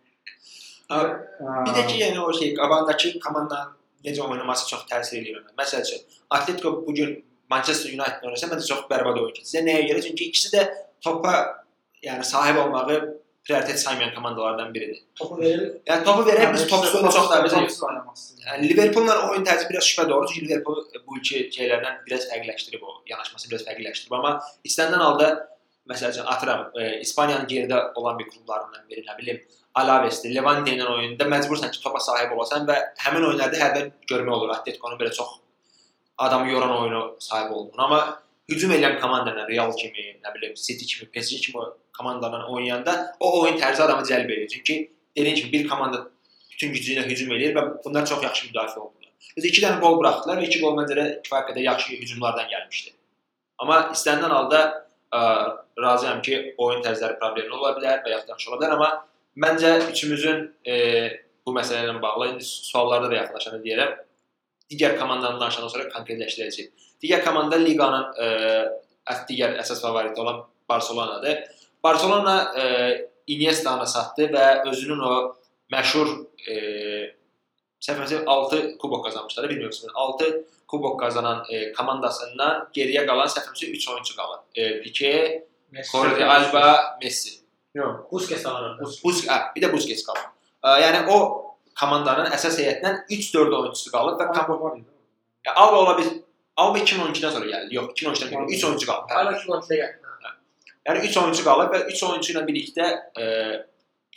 Bir 0.92 1.72
də 1.72 1.86
ki, 1.88 1.98
yəni 2.02 2.20
o 2.20 2.32
şey 2.36 2.54
qabaqdakı 2.58 3.18
komandanın 3.24 3.70
necə 4.04 4.20
oynaması 4.26 4.66
çox 4.68 4.82
təsir 4.90 5.22
edir 5.22 5.38
ona. 5.40 5.54
Məsəl 5.62 5.84
üçün, 5.86 6.02
Atletico 6.30 6.86
bu 6.86 6.94
gün 6.94 7.24
Manchester 7.50 7.92
United 7.92 8.26
oynasa 8.26 8.50
məncə 8.50 8.66
çox 8.66 8.82
bərbad 8.90 9.20
oyun 9.22 9.32
keçirsə. 9.38 9.62
Nəyə 9.64 9.86
görə? 9.88 10.02
Çünki 10.04 10.28
ikisi 10.28 10.52
də 10.56 10.66
topa 11.04 11.61
yəni 12.02 12.24
sahib 12.24 12.56
olmağı 12.64 13.00
prioritet 13.44 13.80
saymayan 13.80 14.14
komandalardan 14.14 14.74
biridir. 14.74 15.02
Topu 15.18 15.38
verir. 15.40 15.62
Yəni 15.86 16.04
topu 16.04 16.26
verək 16.28 16.52
biz 16.54 16.66
topsuz 16.70 17.14
çox 17.14 17.30
da 17.30 17.40
istəyir. 17.46 17.72
Yəni 18.46 18.68
Liverpool'la 18.70 19.16
oyun 19.30 19.46
tərzi 19.46 19.68
biraz 19.70 19.88
şübhə 19.90 20.08
doğru. 20.10 20.28
Çünki 20.30 20.46
Liverpool 20.46 20.84
bu 21.06 21.18
iki 21.18 21.48
şeylərdən 21.56 22.04
biraz 22.06 22.28
fərqləşdirib 22.30 22.84
o 22.86 23.00
yanaşmasını 23.10 23.54
biraz 23.54 23.66
fərqləşdirib. 23.66 24.14
Amma 24.18 24.36
istənilən 24.68 25.02
halda 25.06 25.32
məsəl 25.90 26.14
üçün 26.14 26.28
atıram, 26.30 26.68
e, 26.78 27.00
İspaniyanın 27.00 27.46
geridə 27.50 27.80
olan 27.98 28.18
bir 28.18 28.28
klublarından 28.30 28.84
biri, 28.90 29.02
nə 29.06 29.18
bilim, 29.18 29.40
Alavesdir, 29.74 30.34
Levante 30.34 30.70
ilə 30.76 30.86
oyunda 30.86 31.26
məcbursan 31.26 31.72
ki, 31.74 31.80
topa 31.82 32.00
sahib 32.00 32.36
olasan 32.36 32.68
və 32.68 32.76
həmin 33.02 33.26
oyunlarda 33.30 33.58
hərdən 33.58 33.88
görmək 34.10 34.36
olur 34.36 34.52
Atletico-nun 34.54 35.00
belə 35.00 35.10
çox 35.16 35.40
adamı 36.18 36.52
yoran 36.52 36.76
oyunu 36.76 37.16
sahib 37.18 37.50
olduğunu. 37.50 37.82
Amma 37.82 38.21
hücum 38.50 38.72
edən 38.74 38.98
komandayla 39.00 39.46
Real 39.48 39.72
kimi, 39.76 40.08
nə 40.24 40.34
bilim, 40.34 40.54
City 40.54 40.86
kimi, 40.86 41.10
PSG 41.10 41.40
kimi 41.46 41.68
komandalarla 41.98 42.48
oynayanda 42.48 43.14
o 43.20 43.40
oyun 43.40 43.58
tərzi 43.60 43.82
adamı 43.82 44.06
cəlb 44.08 44.32
edir. 44.32 44.48
Çünki 44.48 44.92
dediyim 45.16 45.36
kimi 45.36 45.52
bir 45.52 45.68
komanda 45.68 46.08
bütün 46.52 46.72
gücü 46.72 46.96
ilə 46.96 47.06
hücum 47.08 47.32
edir 47.36 47.54
və 47.56 47.66
bunlar 47.84 48.06
çox 48.06 48.22
yaxşı 48.22 48.48
müdafiə 48.50 48.78
oldular. 48.78 49.10
Biz 49.36 49.44
2 49.44 49.62
dənə 49.64 49.80
gol 49.80 49.98
buraxdılar 50.00 50.40
və 50.42 50.48
2 50.48 50.60
gol 50.60 50.76
məncə 50.76 51.06
kifayət 51.24 51.50
qədər 51.50 51.66
yaxşı 51.68 51.98
hücumlardan 52.02 52.48
gəlmişdi. 52.50 52.92
Amma 53.62 53.78
istənilən 53.94 54.34
halda 54.34 54.60
ə, 55.14 55.20
razıyam 55.78 56.22
ki, 56.26 56.54
oyun 56.58 56.82
tərzləri 56.84 57.18
problemli 57.20 57.56
ola 57.56 57.74
bilər 57.78 58.02
və 58.04 58.16
yaxşı 58.16 58.50
ola 58.50 58.60
bilər, 58.60 58.76
amma 58.76 58.90
məncə 59.46 59.72
üçümüzün 59.90 60.42
e, 60.66 60.74
bu 61.46 61.54
məsələ 61.56 61.86
ilə 61.86 62.02
bağlı 62.02 62.32
indi 62.34 62.44
suallarda 62.46 63.10
da 63.10 63.20
yaxınlaşanda 63.20 63.62
deyərəm. 63.64 63.94
Digər 64.72 64.98
komandanın 64.98 65.40
danışandan 65.40 65.72
sonra 65.72 65.88
konkretləşdirəcəyik. 65.94 66.91
Digər 67.02 67.24
komanda 67.24 67.58
liqanın 67.58 68.12
e, 68.22 68.26
digər 69.28 69.56
əsas 69.62 69.82
favoriti 69.82 70.20
olan 70.22 70.44
Barselonadır. 70.68 71.42
Barselona 71.82 72.36
e, 72.56 72.64
Iniesta-nı 73.26 73.86
satdı 73.86 74.28
və 74.32 74.46
özünün 74.70 75.02
o 75.06 75.12
məşhur 75.72 76.08
e, 76.48 76.56
səhvəmsə 77.82 78.22
6 78.26 78.62
kubok 78.78 79.06
qazanmışlar, 79.06 79.48
bilmirəm 79.50 79.94
6 80.04 80.30
kubok 80.70 80.98
qazanan 81.00 81.44
e, 81.50 81.72
komandasından 81.76 82.68
geriyə 82.76 83.06
qalan 83.08 83.30
səhvəmsə 83.30 83.70
3 83.78 83.88
oyunçu 83.94 84.16
qalır. 84.18 84.42
E, 84.54 84.80
Pique, 84.82 85.46
Jordi 85.92 86.24
Alba, 86.24 86.98
Messi. 87.02 87.38
Yox, 87.74 88.10
Busquets 88.12 88.44
var 88.46 88.62
orada. 88.62 88.90
Bus, 89.04 89.22
hə, 89.26 89.38
bir 89.54 89.64
də 89.64 89.72
Busquets 89.72 90.04
qalır. 90.06 90.26
E, 90.62 90.74
yəni 90.84 91.06
o 91.10 91.18
komandanın 91.78 92.30
əsas 92.36 92.58
heyətindən 92.60 93.06
3-4 93.08 93.58
oyunçusu 93.60 93.94
qalıb 93.94 94.20
və 94.20 94.28
Alba 94.32 94.58
var 94.60 94.76
idi. 94.76 94.88
Alba 95.54 95.80
ola 95.82 95.96
bil 95.98 96.10
Alba 96.56 96.78
2012-dən 96.78 97.32
sonra 97.32 97.48
gəldi. 97.48 97.76
Yox, 97.78 97.92
2013-dən 97.96 98.32
gəldi. 98.34 98.56
3 98.58 98.64
oyuncu 98.68 98.88
qalıb. 98.88 99.10
Hə. 99.10 99.18
Hala 99.18 99.38
şu 99.40 99.54
an 99.56 99.62
gəl. 99.68 99.98
Yəni 100.88 101.04
3 101.08 101.16
oyuncu 101.22 101.44
qalıb 101.46 101.72
və 101.72 101.80
3 101.94 102.02
oyuncu 102.08 102.32
ilə 102.34 102.42
birlikdə 102.48 102.88
e, 103.22 103.26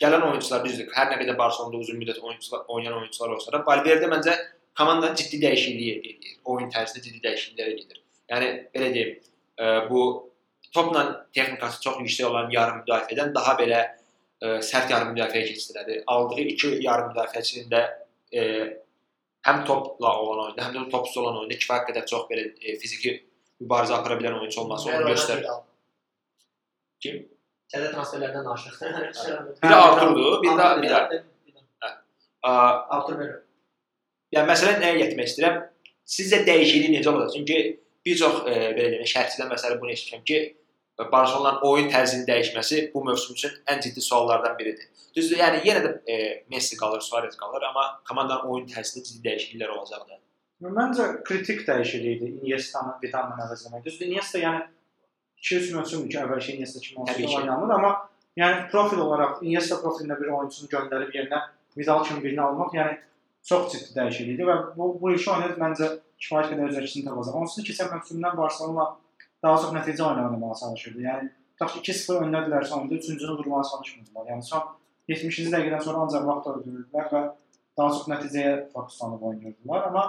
gələn 0.02 0.26
oyunçular 0.28 0.64
düzdür. 0.66 0.90
Hər 0.96 1.12
nə 1.12 1.18
qədər 1.22 1.38
Barselonada 1.38 1.80
uzun 1.80 2.00
müddət 2.00 2.20
oyunçular 2.20 2.64
oynayan 2.74 2.98
oyunçular 3.00 3.36
olsa 3.36 3.52
da, 3.54 3.62
Valverde 3.66 4.10
məncə 4.12 4.34
komandanın 4.78 5.14
ciddi 5.20 5.40
dəyişikliyi 5.44 5.98
edir. 5.98 6.32
Oyun 6.44 6.72
tərzində 6.74 7.04
ciddi 7.04 7.22
dəyişikliklər 7.24 7.70
edir. 7.72 8.00
Yəni 8.32 8.48
belə 8.74 8.90
deyim, 8.94 9.12
e, 9.58 9.64
bu 9.90 10.02
topla 10.74 11.04
texnikası 11.32 11.80
çox 11.86 12.02
yüksək 12.02 12.26
olan 12.28 12.50
yarım 12.52 12.82
müdafiədən 12.82 13.32
daha 13.34 13.54
belə 13.60 13.80
e, 14.42 14.58
sərt 14.66 14.90
yarım 14.92 15.14
müdafiəyə 15.14 15.52
keçdilər. 15.52 16.02
Aldığı 16.06 16.48
iki 16.52 16.72
yarım 16.84 17.14
müdafiəçinin 17.14 17.70
də 17.72 17.84
e, 18.34 18.42
həm 19.46 19.62
topla 19.68 20.12
olan 20.22 20.42
oyunda, 20.46 20.66
həm 20.66 20.74
də 20.74 20.84
topsuz 20.90 21.22
olan 21.22 21.40
oyunda 21.40 21.58
kifayət 21.60 21.88
qədər 21.90 22.06
çox 22.10 22.26
belə 22.30 22.48
e, 22.60 22.74
fiziki 22.82 23.14
mübarizə 23.62 23.96
apara 23.96 24.18
bilən 24.20 24.38
oyunçu 24.40 24.60
olması 24.64 24.90
onu 24.90 25.08
göstərir. 25.12 25.48
Kim? 27.04 27.24
Çədə 27.72 27.88
transferlərdən 27.94 28.44
danışırıq. 28.46 29.56
Biri 29.62 29.78
Arturdur, 29.78 30.36
bir 30.42 30.60
də 30.60 30.68
bir 30.82 30.92
də. 30.94 31.22
Artur 32.46 33.18
verir. 33.18 33.40
Yəni 34.34 34.50
məsələn 34.50 34.78
nəyə 34.82 35.00
yetirmək 35.04 35.32
istəyirəm? 35.32 35.58
Sizcə 36.16 36.42
dəyişiklik 36.46 36.92
necə 36.94 37.10
olacaq? 37.10 37.34
Çünki 37.34 37.58
bir 38.06 38.18
çox 38.20 38.42
e, 38.46 38.54
belə 38.76 38.92
deyək, 38.92 39.10
şərhçilər 39.12 39.50
məsələ 39.50 39.80
bunu 39.80 39.94
eşitmişəm 39.94 40.24
ki, 40.30 40.40
Barselonanın 40.98 41.60
oyun 41.62 41.90
tərzinin 41.92 42.24
dəyişməsi 42.28 42.92
bu 42.94 43.02
mövsüm 43.04 43.34
üçün 43.36 43.50
ən 43.68 43.82
ciddi 43.84 44.00
suallardan 44.00 44.58
biridir. 44.58 44.88
Düzdür, 45.16 45.38
yəni 45.38 45.60
yenə 45.64 45.82
də 45.84 45.90
e, 46.12 46.44
Messi 46.50 46.76
qalır, 46.76 47.00
Suarez 47.00 47.36
qalır, 47.36 47.62
amma 47.68 47.84
komandanın 48.08 48.48
oyun 48.52 48.66
tərzində 48.70 49.04
ciddi 49.04 49.28
dəyişikliklər 49.28 49.74
olacaq 49.76 50.08
da. 50.08 50.18
Məncə 50.64 51.06
kritik 51.24 51.66
dəyişiklikdir 51.68 52.40
Iniesta-nı 52.40 52.96
Vidal-la 53.02 53.36
əvəzləmək. 53.44 53.84
Düzdür, 53.84 54.06
Iniesta 54.06 54.40
yəni 54.40 54.62
2-3 55.44 55.74
mövsümdür 55.76 56.10
ki, 56.10 56.18
əvvəlki 56.24 56.56
Iniesta 56.56 56.80
kimi 56.80 57.04
ki. 57.04 57.28
oynanır, 57.36 57.74
amma 57.76 57.92
yəni 58.40 58.68
profil 58.72 59.04
olaraq 59.04 59.42
Iniesta 59.42 59.76
profilində 59.84 60.16
bir 60.20 60.32
oyunçunu 60.38 60.72
göndərib 60.72 61.12
yerinə 61.14 61.42
Vidal 61.76 62.04
kimi 62.04 62.22
birini 62.24 62.40
almaq, 62.40 62.72
yəni 62.72 62.96
çox 63.44 63.72
ciddi 63.72 63.98
dəyişiklikdir 63.98 64.48
və 64.48 64.56
bu 64.76 64.94
bu 65.00 65.12
işi 65.12 65.30
oynayıb 65.30 65.58
məncə 65.60 65.90
kifayət 66.24 66.54
qədər 66.54 66.70
öz 66.72 66.78
əksini 66.80 67.04
tapacaq. 67.08 67.36
Onsuz 67.40 67.60
da 67.60 67.66
keçən 67.68 67.92
mövsümdən 67.92 68.38
Barselona 68.40 68.86
daha 69.46 69.62
çox 69.62 69.72
nəticə 69.78 70.04
oynamağa 70.08 70.58
çalışırdı. 70.60 71.02
Yəni 71.06 71.30
tutaq 71.54 71.74
ki 71.74 71.82
2-0 71.92 72.22
öndədirlərsə 72.26 72.78
oyunda 72.78 73.00
3-cünü 73.00 73.38
vurmağa 73.38 73.64
çalışmırdılar. 73.70 74.30
Yəni 74.32 74.46
son 74.50 74.68
70-ci 75.08 75.50
dəqiqədən 75.54 75.84
sonra 75.86 76.04
ancaq 76.04 76.26
vaxt 76.30 76.48
öldürürdülər 76.52 77.10
və 77.14 77.22
daha 77.78 77.90
çox 77.96 78.08
nəticəyə 78.12 78.54
fokuslanıb 78.72 79.26
oynayırdılar. 79.30 79.88
Amma 79.90 80.04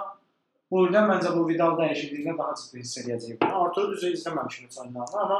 bu 0.70 0.84
ildən 0.86 1.06
məncə 1.12 1.34
bu 1.36 1.44
Vidal 1.48 1.76
dəyişikliyində 1.80 2.36
daha 2.38 2.56
ciddi 2.60 2.82
hiss 2.82 2.98
edəcəyik. 3.02 3.44
Artur 3.62 3.92
düzə 3.94 4.12
izləməmişəm 4.16 4.68
heç 4.68 4.80
oyunlarını, 4.82 5.22
amma 5.24 5.38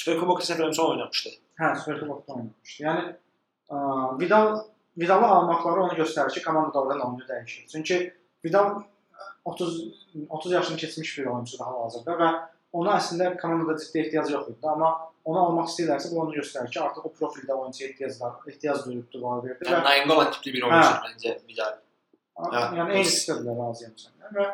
Superkubok 0.00 0.44
səfərlərimsə 0.46 0.84
oynamışdı. 0.92 1.30
hə, 1.60 1.72
Superkubokda 1.82 2.36
oynamışdı. 2.36 2.84
Yəni 2.86 3.02
ə, 3.10 3.80
Vidal 4.20 4.52
Vidalı 4.98 5.26
almaqları 5.26 5.82
onu 5.86 5.98
göstərir 5.98 6.32
ki, 6.34 6.42
komanda 6.44 6.74
da 6.74 6.80
oradan 6.82 7.02
oyunu 7.06 7.26
dəyişir. 7.28 7.66
Çünki 7.72 7.98
Vidal 8.44 8.80
30 9.44 10.06
30 10.28 10.52
yaşını 10.52 10.76
keçmiş 10.76 11.18
bir 11.18 11.26
oyunçudur 11.26 11.64
hal-hazırda 11.64 12.16
və 12.22 12.30
ona 12.76 12.96
əslində 13.00 13.34
komandada 13.40 13.78
ciddi 13.82 14.04
ehtiyac 14.04 14.30
yox 14.34 14.48
idi, 14.52 14.58
amma 14.72 14.90
onu 15.28 15.42
almaq 15.42 15.70
istəyirlərsə 15.70 16.10
bu 16.12 16.20
onu 16.24 16.34
göstərir 16.38 16.72
ki, 16.72 16.80
artıq 16.86 17.06
o 17.08 17.12
profildə 17.18 17.56
oyunçuya 17.56 17.90
ehtiyac 17.90 18.18
var, 18.22 18.36
ehtiyac 18.48 18.86
verdi 18.86 19.22
və 19.22 19.54
Yəni 19.66 19.84
Nainggolan 19.86 20.32
tipli 20.36 20.54
bir 20.56 20.66
oyuncudur 20.68 21.06
məncə 21.06 21.36
Vidal. 21.50 21.78
Hə. 22.40 22.64
yəni 22.78 22.96
eyni 22.96 23.06
istədilər 23.10 23.58
razıyam 23.60 23.96
səndən 24.00 24.36
və 24.38 24.46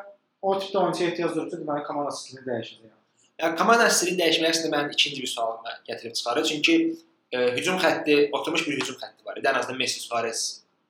o 0.43 0.55
tipdə 0.61 0.83
oyunçuya 0.83 1.11
ehtiyac 1.13 1.35
duyulubsa 1.35 1.61
deməli 1.61 1.85
komanda 1.87 2.15
stili 2.17 2.43
dəyişəcək. 2.49 2.95
Yəni 3.43 3.61
komanda 3.61 3.89
stilini 3.93 4.23
dəyişmək 4.23 4.55
əslində 4.55 4.73
mənim 4.75 4.97
ikinci 4.97 5.23
bir 5.23 5.31
sualımı 5.35 5.75
gətirib 5.91 6.15
çıxarır. 6.19 6.45
Çünki 6.51 6.77
e, 7.33 7.39
hücum 7.59 7.79
xətti 7.83 8.17
oturmuş 8.33 8.67
bir 8.69 8.79
hücum 8.81 8.97
xətti 9.03 9.27
var 9.27 9.37
idi. 9.37 9.49
Ən 9.51 9.59
azından 9.61 9.79
Messi 9.79 10.01
Suarez 10.01 10.43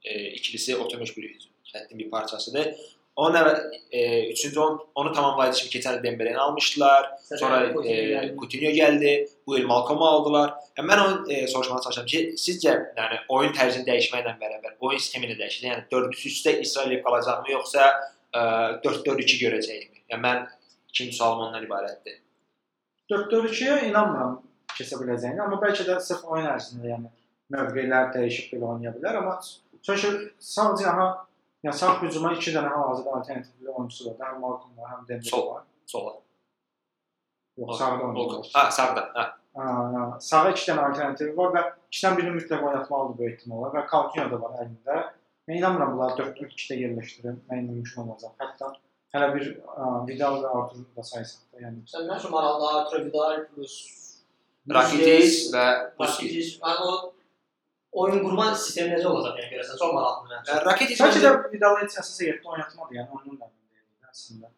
e, 0.05 0.31
ikilisi 0.39 0.77
oturmuş 0.77 1.17
bir 1.17 1.29
hücum 1.33 1.53
xəttin 1.73 1.99
bir 1.99 2.11
parçasıdır. 2.11 2.75
Onun 3.17 3.39
əvvəl 3.41 3.61
e, 3.91 4.01
üçüncü 4.33 4.61
on, 4.61 4.75
onu 4.95 5.13
tamamlayıcı 5.17 5.63
kimi 5.63 5.73
keçən 5.75 5.99
il 5.99 6.03
Dembele-ni 6.03 6.39
almışdılar. 6.39 7.07
Sonra 7.41 7.63
e, 7.65 8.35
Coutinho 8.37 8.73
gəldi. 8.77 9.29
Bu 9.47 9.59
il 9.59 9.65
Malcolm 9.67 10.03
aldılar. 10.03 10.53
Yəni 10.77 10.91
mən 10.91 11.03
onu 11.05 11.33
e, 11.33 11.47
soruşmağa 11.49 11.81
çalışıram 11.87 12.07
ki, 12.13 12.21
sizcə 12.37 12.75
yəni 12.99 13.23
oyun 13.39 13.57
tərzini 13.57 13.89
dəyişməklə 13.89 14.37
bərabər 14.43 14.77
oyun 14.81 15.01
sistemini 15.01 15.39
dəyişəcək. 15.41 15.71
Yəni 15.71 15.87
4-3-3-də 15.93 16.61
İsrail 16.61 17.03
qalacaqmı 17.07 17.53
yoxsa 17.57 17.89
e, 18.35 18.41
4-4-2 18.85 19.41
görəcəkmi? 19.47 20.05
Yəni 20.13 20.23
mən 20.29 20.45
ikinci 20.93 21.17
sualım 21.17 21.47
ondan 21.49 21.65
ibarətdir. 21.65 22.21
4-4-2-yə 23.11 23.85
inanmıram 23.89 24.43
keçə 24.77 25.01
biləcəyini, 25.01 25.41
amma 25.41 25.57
bəlkə 25.63 25.89
də 25.89 25.97
sırf 26.05 26.25
oyun 26.29 26.51
ərzində, 26.53 26.91
yəni 26.93 27.13
mövqelər 27.55 28.13
dəyişib 28.13 28.53
belə 28.53 28.75
oynaya 28.75 28.93
bilər, 28.97 29.21
amma 29.23 29.39
çünki 29.87 30.13
sadəcə 30.43 30.93
ha 30.99 31.07
yəni 31.67 31.79
sağ 31.81 31.97
hücuma 32.03 32.33
2 32.37 32.55
dənə 32.57 32.71
hal-hazırda 32.75 33.17
alternativ 33.19 33.73
oyunçusu 33.73 34.11
var. 34.11 34.17
Həm 34.29 34.39
Malcolm 34.45 34.79
var, 34.79 34.93
həm 34.95 35.03
Dembele 35.09 35.31
Sol. 35.31 35.49
var. 35.55 35.65
Sola. 35.87 36.15
Yox, 37.59 37.79
sağda 37.79 38.05
oynayır. 38.05 38.51
Ha, 38.55 38.71
sağda. 38.71 39.05
Ha. 39.15 39.27
Ha, 39.57 40.19
sağa 40.21 40.51
2 40.53 40.67
dənə 40.71 40.89
alternativ 40.91 41.37
var 41.37 41.55
və 41.57 41.63
2-dən 41.91 42.19
birini 42.19 42.35
mütləq 42.39 42.65
oynatmalıdır 42.71 43.19
bu 43.19 43.29
ehtimalla 43.31 43.71
və 43.77 43.85
Coutinho 43.93 44.29
da 44.33 44.41
var 44.43 44.59
əlində. 44.65 44.99
Mən 45.49 45.61
inanmıram 45.61 45.95
bunları 45.95 46.19
4-4-2-də 46.23 46.81
yerləşdirmək 46.83 47.63
mümkün 47.71 48.03
olacaq. 48.03 48.35
Hətta 48.43 48.73
hələ 49.15 49.29
bir 49.35 49.47
ə, 49.55 49.91
Vidal 50.09 50.41
və 50.43 50.55
Artur 50.61 50.85
da 50.97 51.05
saysaq 51.07 51.45
da, 51.53 51.63
yəni 51.65 51.85
Sən 51.93 52.09
mən 52.11 52.21
şu 52.23 52.33
maraqlı 52.35 52.71
Artur 52.81 53.05
Vidal 53.07 53.45
plus 53.55 53.77
Rakitic 54.77 55.53
və 55.55 55.67
Busquets. 55.99 56.57
Yəni 56.59 56.89
o 56.91 56.97
oyun 58.03 58.23
qurma 58.25 58.47
sistemi 58.55 58.95
necə 58.95 59.09
olacaq 59.11 59.41
yəni 59.41 59.53
görəsən 59.55 59.81
çox 59.81 59.93
maraqlıdır 59.97 60.37
məncə. 60.37 60.61
Rakitic 60.69 61.03
Bəlkə 61.03 61.23
də 61.25 61.33
məncə 61.35 61.53
Vidal 61.55 61.77
heç 61.83 61.99
əsas 62.03 62.23
heyətdə 62.25 62.55
oynatmadı, 62.55 62.99
yəni 62.99 63.19
onun 63.19 63.41
da 63.41 63.51
əslində. 64.13 64.51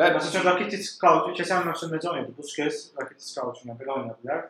və 0.00 0.10
Məsələn 0.16 0.30
üçün 0.32 0.46
Rakitic 0.50 0.92
Coutinho 1.02 1.36
keçən 1.40 1.66
mövsüm 1.68 1.94
necə 1.94 2.12
oynadı? 2.12 2.36
Busquets 2.38 2.80
Rakitic 3.00 3.32
Coutinho 3.38 3.78
belə 3.80 3.98
oynadı 3.98 4.18
bilər. 4.24 4.46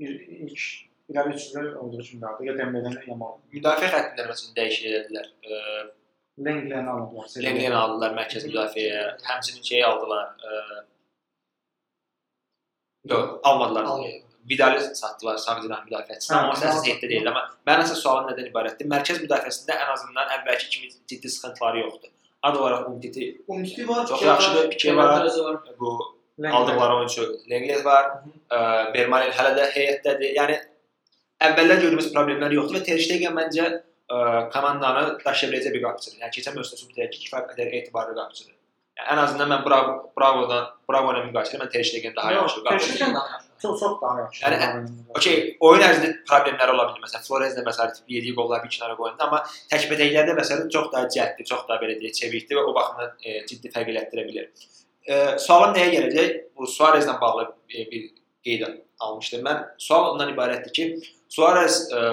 Bir 0.00 0.14
ilk 0.46 0.64
irəli 1.10 1.34
üçlü 1.38 1.76
olduğu 1.78 2.02
kimi 2.02 2.20
qaldı. 2.24 2.44
Ya 2.48 2.56
Dembele-dən 2.58 2.98
ya 3.08 3.14
Mal. 3.20 3.38
müdafiə 3.54 3.92
xəttində 3.94 4.26
məsələn 4.30 4.56
dəyişik 4.58 4.88
elədilər. 4.90 5.28
E, 5.42 5.60
Lenglen 6.46 6.86
aldılar. 6.92 7.28
Lenglen 7.44 7.76
aldılar 7.80 8.16
mərkəz 8.18 8.44
müdafiəyə. 8.50 9.04
Həmçinin 9.24 9.62
şey 9.70 9.84
aldılar. 9.84 10.34
Yox, 13.10 13.30
almadılar. 13.42 13.86
Vidal'i 14.50 14.80
satdılar 14.94 15.36
sağ 15.42 15.54
cinah 15.62 15.80
müdafiəçisi. 15.86 16.30
Hə, 16.32 16.36
Amma 16.42 16.54
əsas 16.54 16.84
heyətdə 16.86 17.08
deyil, 17.10 17.26
amma 17.30 17.42
mənim 17.66 17.82
əsas 17.86 18.02
sualım 18.04 18.28
nədən 18.30 18.50
ibarətdir? 18.52 18.86
Mərkəz 18.92 19.18
müdafiəsində 19.24 19.74
ən 19.84 19.90
azından 19.94 20.30
əvvəlki 20.36 20.68
kimi 20.74 20.90
ciddi 21.10 21.28
sıxıntıları 21.34 21.80
yoxdur. 21.84 22.10
Ad 22.42 22.56
olaraq 22.60 22.86
Umtiti 22.90 23.24
Umtiti 23.48 23.88
var, 23.88 24.06
Çox 24.06 24.22
yaxşıdır, 24.22 24.70
Pique 24.70 24.96
var. 24.96 25.26
Bu 25.80 25.98
aldıqları 26.52 26.96
oyunçu 26.96 27.24
Lenglet 27.50 27.84
var. 27.84 28.10
Ə, 28.50 28.58
Bermanin 28.94 29.32
hələ 29.34 29.54
də 29.58 29.64
heyətdədir. 29.74 30.34
Yəni 30.38 30.58
əvvəllər 31.48 31.80
gördüyümüz 31.82 32.12
problemlər 32.14 32.54
yoxdur 32.54 32.78
və 32.78 32.84
Ter 32.86 33.00
Stegen 33.02 33.34
məncə 33.36 33.64
ə, 33.72 34.18
komandanı 34.52 35.16
daşıya 35.24 35.50
biləcək 35.52 35.74
bir 35.74 35.82
qapıçıdır. 35.88 36.20
Yəni 36.22 36.36
keçən 36.36 36.54
mövsüm 36.60 36.78
sübut 36.84 36.98
edir 36.98 37.10
ki, 37.16 37.24
kifayət 37.26 37.50
qədər 37.54 37.72
etibarlı 37.80 38.14
qapıçıdır. 38.20 38.52
Yəni, 39.00 39.08
ən 39.16 39.22
azından 39.24 39.50
mən 39.54 39.64
Bravo 39.66 39.96
Bravo'dan 40.18 40.70
Bravo 40.88 41.12
ilə 41.16 41.24
müqayisədə 41.30 41.64
mən 41.64 41.72
Ter 41.74 41.84
Stegen 41.90 42.16
daha 42.16 42.32
yaxşı 42.38 42.64
qapıçıdır. 42.68 43.45
Çox 43.62 43.80
çox 43.80 44.00
daha 44.02 44.20
yaxşı. 44.20 44.44
Yəni, 44.44 44.80
Okey, 45.16 45.36
oyun 45.60 45.84
ərzində 45.86 46.10
problemləri 46.28 46.74
ola 46.74 46.86
bilər. 46.88 47.02
Məsələn, 47.04 47.24
Florenzlə 47.26 47.64
məsələn 47.66 48.00
yediyi 48.12 48.34
qollar 48.36 48.64
bir 48.64 48.72
kənara 48.72 48.96
qoyuldu, 48.98 49.22
amma 49.26 49.40
təkbətəklərdə 49.72 50.34
məsələn 50.36 50.68
çox 50.74 50.90
daha 50.92 51.08
cəhdli, 51.16 51.46
çox 51.50 51.62
daha 51.68 51.78
belə 51.82 51.96
deyək, 52.00 52.16
çevikdir 52.20 52.60
və 52.60 52.64
o 52.68 52.74
baxımdan 52.76 53.14
e, 53.24 53.38
ciddi 53.48 53.72
fərq 53.72 53.92
elətdirə 53.94 54.26
bilər. 54.28 54.66
E, 55.06 55.22
sualım 55.46 55.72
nəyə 55.78 55.94
gələcək? 55.94 56.36
Bu 56.58 56.68
Suarezlə 56.74 57.16
bağlı 57.20 57.46
e, 57.70 57.86
bir 57.92 58.04
qeyd 58.44 58.66
almışdım. 59.00 59.46
Mən 59.48 59.64
sual 59.88 60.12
ondan 60.12 60.34
ibarətdir 60.34 60.76
ki, 60.76 61.16
Suarez 61.32 61.80
e, 61.92 62.04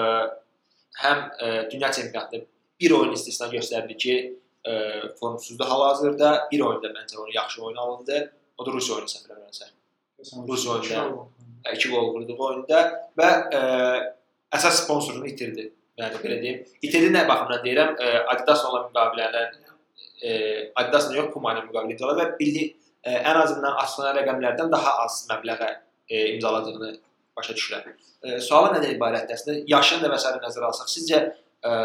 həm 1.04 1.22
e, 1.44 1.52
dünya 1.70 1.92
çempionatında 1.92 2.44
bir 2.80 2.90
oyun 2.90 3.12
istisna 3.12 3.52
göstərdi 3.52 3.96
ki, 3.96 4.18
e, 4.64 4.72
formsuzdur 5.20 5.68
hal-hazırda. 5.68 6.34
Bir 6.52 6.60
oyunda 6.60 6.92
məncə 6.96 7.20
onu 7.20 7.34
yaxşı 7.34 7.62
oyun 7.62 7.76
alındı. 7.76 8.26
O 8.58 8.66
da 8.66 8.72
Rusiya 8.72 8.96
oyunu 8.96 9.10
səfər 9.10 9.34
Rus 10.48 10.66
oyunda. 10.68 11.04
2 11.72 11.90
qol 11.90 12.10
vurdu 12.12 12.36
bu 12.36 12.46
oyunda 12.50 12.80
və 13.18 13.28
ə, 13.56 13.60
əsas 14.56 14.82
sponsorunu 14.84 15.28
itirdi. 15.30 15.70
Yəni 16.00 16.20
belə 16.20 16.40
deyim. 16.42 16.64
İtirdi 16.84 17.12
nə 17.14 17.24
baxımdan 17.28 17.62
deyirəm? 17.64 17.94
Ə, 17.96 18.10
Adidas 18.34 18.64
olan 18.68 18.88
müqavilələr 18.90 19.54
ə, 19.54 20.34
Adidasla 20.82 21.16
yox, 21.16 21.30
Puma 21.32 21.54
ilə 21.54 21.64
müqavilə 21.68 21.96
imzaladı 21.96 22.20
və 22.20 22.26
bildi 22.40 22.66
ə, 22.68 23.14
ən 23.16 23.40
azından 23.40 23.78
açıqlanan 23.84 24.18
rəqəmlərdən 24.20 24.72
daha 24.74 24.96
az 25.04 25.22
məbləğə 25.30 25.70
ə, 25.70 26.24
imzaladığını 26.34 26.90
başa 27.36 27.56
düşürəm. 27.56 27.94
Sualım 28.44 28.76
nədən 28.76 28.96
ibarətdir? 28.96 29.38
Əslində 29.38 29.62
yaşını 29.70 30.10
da 30.10 30.18
s. 30.18 30.34
nəzərə 30.44 30.68
alsaq, 30.68 30.90
sizcə 30.92 31.22
ə, 31.64 31.78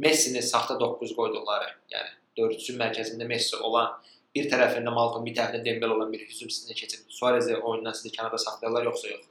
Messini 0.00 0.42
saxta 0.46 0.76
9 0.78 1.12
qoyduqları, 1.16 1.66
yəni 1.90 2.12
dördüncü 2.38 2.76
mərkəzində 2.78 3.26
Messi 3.26 3.58
olan 3.58 3.96
bir 4.34 4.50
tərəfində 4.50 4.92
Malcolm, 4.94 5.24
bir 5.26 5.36
tərəfində 5.36 5.64
Dembele 5.64 5.96
olan 5.96 6.12
bir 6.12 6.24
hücum 6.26 6.50
sistemə 6.52 6.76
keçib. 6.78 7.06
Suarez 7.12 7.48
oyundan 7.56 7.96
sizi 7.96 8.12
kənarda 8.14 8.38
saxlayırlar 8.38 8.90
yoxsa 8.90 9.14
yox? 9.14 9.24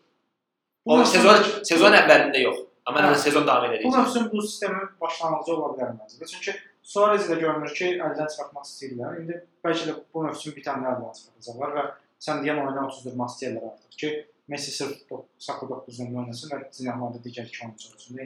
O 0.90 0.98
sezon 1.06 1.46
sezon 1.68 1.96
əvvəlində 2.00 2.42
yox. 2.44 2.66
Amma 2.90 3.06
hə, 3.06 3.14
sezon 3.22 3.46
davam 3.48 3.70
edəcək. 3.70 3.86
Bu 3.86 3.96
mövsüm 3.98 4.28
bu 4.32 4.42
sistemin 4.42 4.90
başlanğıcı 5.02 5.54
ola 5.56 5.70
bilər 5.76 5.94
məncə. 6.00 6.30
Çünki 6.32 6.56
Suarez 6.90 7.28
də 7.30 7.38
görünür 7.38 7.74
ki, 7.78 7.92
əldən 8.02 8.30
çıxartmaq 8.34 8.66
istəyirlər. 8.66 9.20
İndi 9.22 9.40
bəlkə 9.66 9.90
də 9.92 9.96
bu 10.14 10.24
mövsüm 10.26 10.56
bitəndə 10.58 10.96
əldən 10.96 11.18
çıxartacaqlar 11.20 11.76
və 11.78 11.86
sən 12.26 12.42
deyən 12.46 12.62
oyunu 12.64 12.88
otuzdurmaq 12.88 13.34
istəyirlər 13.36 13.72
artıq 13.74 14.00
ki, 14.04 14.14
Messi 14.50 14.72
sırf 14.72 14.98
Saka 15.38 15.68
9-dan 15.70 16.16
oynasın 16.24 16.50
və 16.50 16.58
cinahlarda 16.74 17.20
digər 17.22 17.46
iki 17.46 17.60
oyunçu 17.66 17.92
olsun. 17.92 18.18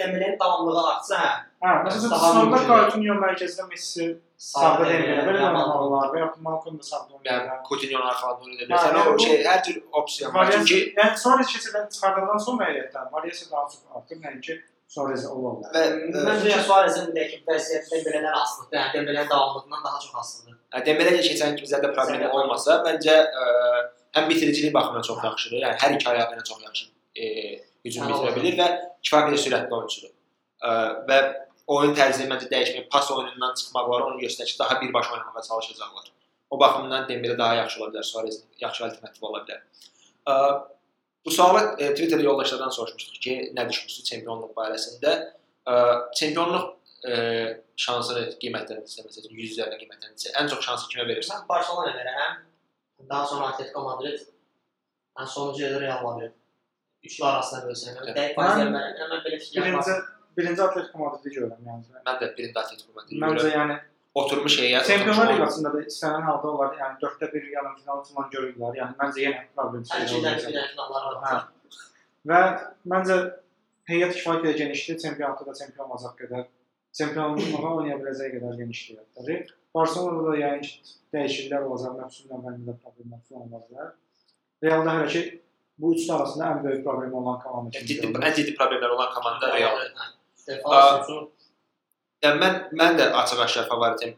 Dembele'nin 0.00 0.38
davamlılığı 0.40 0.82
artsa, 0.94 1.20
hə. 1.22 1.28
Hə, 1.62 1.76
məsələn, 1.86 2.16
sonda 2.24 2.58
Coutinho 2.66 3.14
mərkəzdə 3.22 3.68
Messi 3.70 4.08
sağda 4.40 4.88
Dembele 4.88 5.22
belə 5.26 5.44
oynamalılar 5.48 6.12
və 6.14 6.20
ya 6.22 6.28
Malcolm 6.46 6.78
da 6.78 6.86
sağda 6.88 7.16
oynayır. 7.18 7.46
Yəni 7.50 7.62
Coutinho-nun 7.68 8.10
arxasında 8.10 8.44
oynaya 8.48 8.66
bilərsən. 8.68 9.14
O 9.14 9.18
şey 9.24 9.40
hər 9.46 9.62
cür 9.66 9.80
opsiya 10.00 10.34
var. 10.34 10.52
Çünki 10.52 10.78
yəni 10.98 11.16
sonra 11.24 11.46
keçidən 11.52 11.88
çıxardandan 11.94 12.44
sonra 12.48 12.68
heyətdən 12.70 13.10
variasiya 13.16 13.50
daha 13.50 13.64
çox 13.72 13.82
artır, 13.96 14.22
nəinki 14.26 14.60
Suarez 14.90 15.26
ola 15.30 15.52
bilər. 15.58 15.98
Və 16.14 16.22
məncə 16.28 16.62
Suarezin 16.68 17.12
də 17.16 17.26
ki, 17.32 17.42
vəziyyəti 17.48 17.92
Dembele'dən 17.94 18.38
asılıdır. 18.42 18.78
Yəni 18.78 18.94
Dembele'nin 18.94 19.30
davamlılığından 19.30 19.84
daha 19.84 20.00
çox 20.06 20.14
asılıdır. 20.22 20.56
Dembele 20.86 21.18
keçən 21.18 21.58
kimi 21.58 21.68
bizdə 21.68 21.92
problemi 21.94 22.30
olmasa, 22.38 22.80
məncə 22.86 23.18
ə, 23.44 23.50
həm 24.16 24.32
bitiricilik 24.32 24.74
baxımından 24.74 25.06
çox 25.10 25.28
yaxşıdır. 25.28 25.62
Yəni 25.66 25.78
hər 25.84 25.98
iki 25.98 26.10
ayağı 26.14 26.38
ilə 26.38 26.48
çox 26.48 26.64
yaxşı 26.64 26.90
e, 27.16 27.28
hücum 27.84 28.08
bitirə 28.08 28.34
bilir 28.36 28.58
və 28.60 28.68
kifayət 29.04 29.30
qədər 29.30 29.42
sürətli 29.44 29.76
oyunçudur. 29.78 30.12
E, 30.62 30.74
və 31.08 31.20
oyun 31.70 31.94
tərzini 31.94 32.26
məncə 32.30 32.48
dəyişmək, 32.50 32.88
pas 32.92 33.10
oyunundan 33.14 33.54
çıxmaqları 33.58 34.08
onu 34.08 34.20
göstərir 34.24 34.52
ki, 34.52 34.58
daha 34.58 34.80
birbaşa 34.80 35.12
oynamağa 35.14 35.42
çalışacaqlar. 35.42 36.10
O 36.50 36.60
baxımdan 36.60 37.08
Dembele 37.08 37.38
daha 37.38 37.54
yaxşı 37.54 37.82
ola 37.82 37.92
bilər, 37.92 38.04
Suarez 38.04 38.42
yaxşı 38.60 38.84
alternativ 38.86 39.26
ola 39.28 39.44
bilər. 39.44 39.60
E, 40.30 40.34
bu 41.24 41.30
sualı 41.30 41.62
e, 41.78 41.92
Twitterdə 41.94 42.26
yoldaşlardan 42.26 42.74
soruşmuşduq 42.78 43.22
ki, 43.26 43.36
nə 43.56 43.68
düşünürsüz 43.70 44.04
çempionluq 44.10 44.52
barəsində? 44.58 45.14
E, 45.70 45.74
çempionluq 46.18 46.66
e, 47.06 47.14
şansını 47.86 48.26
qiymətləndirsə, 48.42 49.06
məsələn 49.06 49.38
100 49.38 49.54
üzərindən 49.54 49.82
qiymətləndirsə, 49.84 50.34
ən 50.42 50.50
çox 50.50 50.66
şansı 50.66 50.90
kimə 50.90 51.06
verirsən? 51.12 51.46
Barcelona 51.48 51.94
verərəm. 51.96 52.46
Daha 53.08 53.26
sonra 53.26 53.54
Atletico 53.54 53.86
Madrid, 53.86 54.26
ən 55.20 55.28
sonuncu 55.36 55.62
yerdə 55.64 55.84
Real 55.86 56.02
Madrid. 56.04 56.34
Üçlü 57.06 57.24
arasında 57.24 57.68
bölsəm, 57.70 58.00
dəqiq 58.10 58.34
faiz 58.36 58.58
vermərəm. 58.58 59.04
Mən 59.06 59.22
belə 59.24 59.38
fikir 59.40 59.70
birinci 60.36 60.50
birinci 60.50 60.62
Atletico 60.62 60.98
Madridi 60.98 61.34
görürəm 61.36 61.70
yəni. 61.70 62.02
Mən 62.06 62.20
də 62.20 62.28
birinci 62.36 62.58
Atletico 62.62 62.92
Madridi 62.96 63.16
görürəm. 63.16 63.36
Məncə 63.36 63.52
yəni 63.54 63.78
oturmuş 64.14 64.58
heyət. 64.62 64.86
Çempionlar 64.90 65.34
Liqasında 65.34 65.72
da 65.74 65.82
istənilən 65.92 66.26
halda 66.28 66.52
onlar 66.52 66.78
yəni 66.80 66.98
4-də 67.04 67.32
1 67.34 67.50
yarım 67.56 67.76
final 67.80 68.02
falan 68.08 68.30
görürlər. 68.34 68.78
Yəni 68.80 68.98
məncə 69.02 69.26
yenə 69.26 69.44
problem 69.56 69.82
çıxır. 69.90 70.70
Hə. 71.26 71.36
Və 72.30 72.40
məncə 72.94 73.18
heyət 73.90 74.16
kifayət 74.18 74.42
qədər 74.44 74.58
genişdir, 74.64 74.98
çempionatda 75.04 75.46
da 75.46 75.54
çempion 75.60 75.90
olacaq 75.90 76.16
qədər, 76.20 76.46
çempionluğa 76.98 77.72
oynaya 77.80 77.98
biləcək 78.02 78.34
qədər 78.36 78.58
genişdir 78.60 78.98
heyətləri. 78.98 79.38
Barselonada 79.74 80.32
da 80.32 80.38
yəni 80.40 80.66
ki, 80.66 80.96
dəyişikliklər 81.14 81.66
olacaq, 81.68 81.96
mövsümün 81.98 82.38
əvvəlində 82.38 82.76
problemlər 82.82 83.20
falan 83.28 83.54
olacaq. 83.58 83.92
Realda 84.64 84.96
hələ 84.96 85.08
ki 85.14 85.22
bu 85.80 85.94
üçü 85.94 86.12
arasında 86.12 86.48
ən 86.52 86.64
böyük 86.64 86.82
problem 86.84 87.14
olan 87.20 87.38
komanda 87.42 87.70
kimi. 87.76 87.88
Ciddi, 87.88 88.10
ən 88.10 88.34
ciddi 88.36 88.56
problemlər 88.58 88.96
olan 88.96 89.12
komanda 89.14 89.52
Realdır. 89.54 89.92
Yəni 92.24 92.40
mən 92.42 92.58
mən 92.76 92.98
də 93.00 93.10
açıq-aşkar 93.22 93.68
favoritim. 93.68 94.16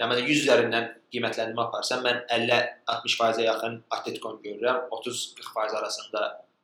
Yəni 0.00 0.10
mən 0.10 0.22
100 0.26 0.44
üzərindən 0.44 0.86
qiymətləndirmə 1.14 1.66
aparsam, 1.68 2.04
mən 2.06 2.22
50-60%-ə 2.36 3.44
yaxın 3.46 3.80
Atletico-nu 3.90 4.40
görürəm. 4.42 4.88
30-40% 4.90 5.76
arasında 5.78 6.22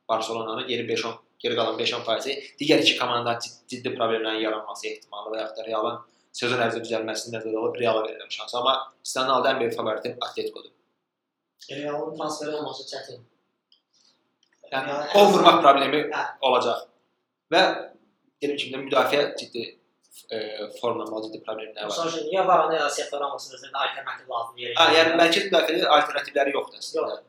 Barselonanı, 0.09 0.67
geri 0.67 0.87
5-10 0.87 1.19
geri 1.41 1.57
qalan 1.57 1.77
5-10%-i 1.79 2.33
digər 2.59 2.83
iki 2.83 2.97
komandanın 2.99 3.39
ciddi 3.71 3.93
problemlərin 3.95 4.43
yaranması 4.45 4.87
ehtimalı 4.91 5.33
və 5.33 5.41
ya 5.41 5.47
da 5.57 5.65
Realın 5.67 5.97
sezon 6.37 6.61
ərzində 6.65 6.85
düzəlməsini 6.85 7.35
nəzərə 7.35 7.57
alıb 7.61 7.79
Reala 7.81 8.03
verirəm 8.05 8.29
şansı. 8.35 8.57
Amma 8.59 8.75
istənilən 9.05 9.35
halda 9.37 9.53
ən 9.53 9.61
böyük 9.63 9.75
favoritim 9.77 10.17
Atletico-dur. 10.27 10.73
Realın 11.71 12.15
transferi 12.17 12.55
olması 12.59 12.87
çətin. 12.91 13.23
Yəni 14.71 14.99
qol 15.13 15.33
vurmaq 15.33 15.59
problemi 15.65 16.03
hə. 16.13 16.25
olacaq. 16.47 16.85
Və 17.51 17.63
dediyim 18.41 18.59
kimi 18.61 18.83
müdafiə 18.87 19.23
ciddi 19.39 19.63
e, 20.31 20.37
formlamalı 20.81 21.27
ciddi 21.27 21.43
problemlər 21.47 21.87
var. 21.87 21.95
Sonra 21.97 22.23
niyə 22.27 22.47
Varane 22.47 22.79
ya 22.79 22.89
Sergio 22.89 23.19
Ramos'un 23.23 23.57
özündə 23.59 23.83
alternativ 23.85 24.33
lazımdır 24.35 24.65
yerə? 24.65 24.77
Hə, 24.79 24.87
yəni 24.97 25.19
mərkəz 25.21 25.47
müdafiədə 25.49 25.91
alternativləri 25.97 26.55
yoxdur 26.57 26.81
əslində. 26.83 27.19
Yox. 27.19 27.27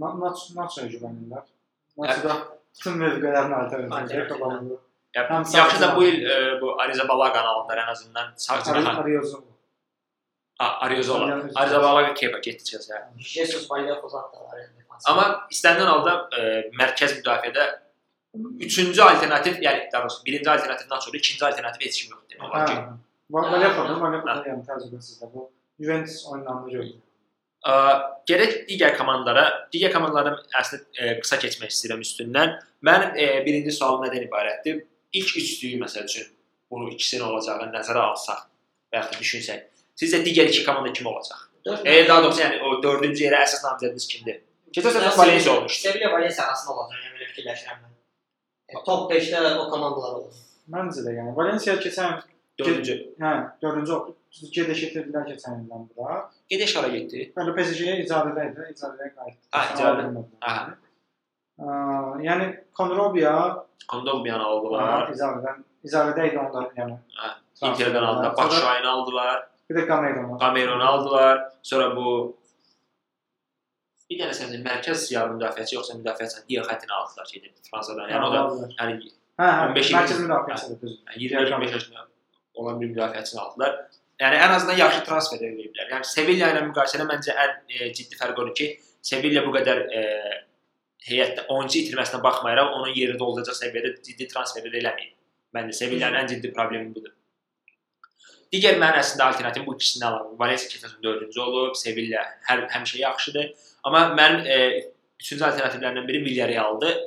Nacho 0.00 0.58
Nacho 0.58 0.88
güvənirlər. 0.94 1.46
Nacho 2.00 2.34
bütün 2.74 2.98
mövqelərin 3.02 3.56
alternativləri 3.60 4.80
Yəni, 5.14 5.56
yaxşı 5.56 5.80
da 5.80 5.96
bu 5.96 6.04
il 6.04 6.24
e, 6.26 6.60
bu 6.60 6.80
Ariza 6.82 7.08
Balaga 7.08 7.40
aldılar 7.40 7.78
ən 7.78 7.90
azından 7.90 8.32
sağ 8.36 8.62
cinahı. 8.62 9.00
Ariozola. 9.00 9.42
Ariozola. 10.58 11.42
Ariza 11.54 11.82
Balaga 11.82 12.14
Kepa 12.14 12.38
getdi 12.38 12.64
Chelsea. 12.64 13.12
Jesus 13.18 13.70
Vallejo 13.70 14.08
zatlar. 14.08 14.64
Amma 15.06 15.46
istənilən 15.50 15.86
halda 15.86 16.14
e, 16.38 16.40
mərkəz 16.80 17.14
müdafiədə 17.20 17.66
üçüncü 18.60 19.02
alternativ, 19.02 19.58
yəni 19.62 19.88
daha 19.92 20.02
doğrusu 20.02 20.24
birinci 20.26 20.50
alternativdən 20.50 21.00
sonra 21.06 21.18
ikinci 21.18 21.44
alternativ 21.46 21.86
heç 21.86 22.02
kim 22.02 22.12
yoxdur 22.12 22.36
demək 22.36 22.50
olar 22.50 22.66
ki. 22.66 22.76
Vallejo 23.30 23.88
da 24.26 24.36
yəni 24.50 24.64
təcrübəsizdir 24.70 25.34
bu. 25.34 25.50
Juventus 25.80 26.26
oyunlarında 26.30 26.70
gördük. 26.70 27.00
Gərək 28.28 28.56
digər 28.68 28.96
komandalara, 28.98 29.44
digər 29.72 29.92
komandalara 29.92 30.36
əslində 30.60 30.84
e, 31.00 31.14
qısa 31.22 31.38
keçmək 31.40 31.72
istəyirəm 31.72 32.02
üstündən. 32.04 32.58
Mənim 32.84 33.16
e, 33.16 33.28
birinci 33.46 33.72
sualım 33.72 34.04
nədən 34.04 34.26
ibarətdir? 34.28 34.82
ilk 35.14 35.36
üçlüyü 35.36 35.80
məsəl 35.82 36.04
üçün 36.04 36.26
bunu 36.70 36.90
ikisini 36.90 37.22
olacağını 37.22 37.70
nəzərə 37.74 38.02
alsaq 38.10 38.44
və 38.92 39.00
yaxud 39.00 39.20
düşünsək, 39.22 39.64
sizcə 40.00 40.22
digər 40.26 40.50
iki 40.50 40.64
komanda 40.66 40.92
kim 40.92 41.06
olacaq? 41.06 41.46
E, 41.84 42.08
daha 42.08 42.22
doğrusu 42.24 42.42
yəni 42.42 42.60
o 42.66 42.76
dördüncü 42.82 43.28
yerə 43.28 43.44
əsas 43.46 43.62
namizədiniz 43.64 44.08
kimdir? 44.10 44.40
Keçən 44.74 44.96
səfər 44.96 45.18
Valencia 45.18 45.54
olmuşdu. 45.54 45.82
Sevilla 45.88 46.12
Valencia 46.12 46.46
arasında 46.48 46.74
olacaq, 46.74 47.04
yəni 47.06 47.20
belə 47.20 47.30
fikirləşirəm 47.30 47.82
mən. 47.84 47.93
E, 48.68 48.84
top 48.86 49.12
5-də 49.12 49.56
o 49.58 49.68
komandalar 49.70 50.20
olur. 50.20 50.38
Məncə 50.72 51.04
də 51.04 51.16
yəni 51.18 51.34
Valencia 51.36 51.74
keçən 51.80 52.22
dördüncü. 52.58 52.96
Hə, 53.20 53.32
dördüncü 53.62 53.92
oldu. 53.92 54.16
Gedeş 54.54 54.80
getirdilər 54.86 55.28
keçən 55.28 55.60
ildən 55.62 55.84
bura. 55.90 56.22
Gedeş 56.50 56.76
hara 56.76 56.88
getdi? 56.94 57.28
Bəli, 57.36 57.54
PSG-yə 57.58 57.98
icazə 58.04 58.32
idi, 58.32 58.66
icazəyə 58.72 59.10
qayıtdı. 59.18 59.44
Ha, 59.52 59.64
icazə. 59.74 60.24
Ha. 60.40 60.56
Yəni 62.24 62.48
Konrobia 62.74 63.34
Kondobiyanı 63.88 64.44
aldılar. 64.44 65.10
İzarədən. 65.12 65.64
İzarədə 65.84 66.28
idi 66.30 66.38
onlar 66.40 66.70
yəni. 66.78 66.96
Hə. 67.20 67.32
Interdən 67.68 68.06
aldılar. 68.08 68.36
Başşayını 68.36 68.90
aldılar. 68.90 69.42
Bir 69.70 69.76
də 69.76 69.86
Cameronu. 69.88 70.38
Cameronu 70.40 70.84
aldılar. 70.84 71.42
Sonra 71.62 71.96
bu 71.96 72.36
bir 74.10 74.20
dənə 74.20 74.36
sənin 74.36 74.64
mərkəz 74.64 75.08
yarım 75.12 75.38
müdafiəçi 75.38 75.76
yoxsa 75.78 75.98
müdafiəçi 75.98 76.44
digər 76.48 76.66
xəttini 76.68 76.96
aldılar 76.98 77.28
şeydə 77.30 77.52
Fransadan. 77.70 78.10
Yəni 78.12 78.28
o 78.28 78.32
da 78.34 78.42
yəni 78.78 78.96
hə, 79.40 79.48
15 79.70 79.92
mərkəz 79.96 80.22
müdafiəçidir 80.26 80.80
düzdür. 80.82 80.98
20-25 81.16 81.76
yaşında 81.78 82.06
olan 82.54 82.80
bir 82.80 82.92
müdafiəçini 82.92 83.40
aldılar. 83.44 83.78
Yəni 84.20 84.40
ən 84.46 84.56
azından 84.56 84.78
yaxşı 84.78 85.04
transfer 85.08 85.42
ediblər. 85.42 85.88
Yəni 85.90 86.10
Sevilla 86.10 86.52
ilə 86.52 86.62
müqayisədə 86.68 87.08
məncə 87.08 87.34
ən 87.44 87.56
e, 87.66 87.88
ciddi 87.96 88.20
fərq 88.20 88.38
odur 88.44 88.54
ki, 88.60 88.68
Sevilla 89.04 89.42
bu 89.46 89.56
qədər 89.56 89.80
e, 89.88 90.04
heyətdə 91.08 91.48
oyunçu 91.50 91.80
itirməsinə 91.80 92.22
baxmayaraq 92.22 92.76
onun 92.78 92.94
yerini 92.94 93.18
dolduracaq 93.18 93.58
səviyyədə 93.58 93.96
ciddi 94.06 94.28
transferlər 94.30 94.78
eləməyib. 94.80 95.16
Məncə 95.56 95.76
Sevillanın 95.80 96.22
ən 96.22 96.30
ciddi 96.30 96.52
problemi 96.54 96.94
budur. 96.94 97.12
Digər 98.54 98.78
mənim 98.78 99.00
əslində 99.00 99.32
alternativ 99.32 99.66
bu 99.66 99.74
ikisini 99.74 100.06
alalım. 100.06 100.38
Valencia 100.38 100.70
keçən 100.70 100.94
4-cü 101.02 101.40
olub, 101.42 101.74
Sevilla 101.78 102.22
hər 102.46 102.68
həmişə 102.70 103.00
yaxşıdır. 103.02 103.50
Amma 103.84 104.06
mənim 104.16 104.46
e, 104.48 104.58
üçüncü 105.20 105.44
alternativlərindən 105.48 106.08
biri 106.08 106.22
Villarreal-dır. 106.24 107.00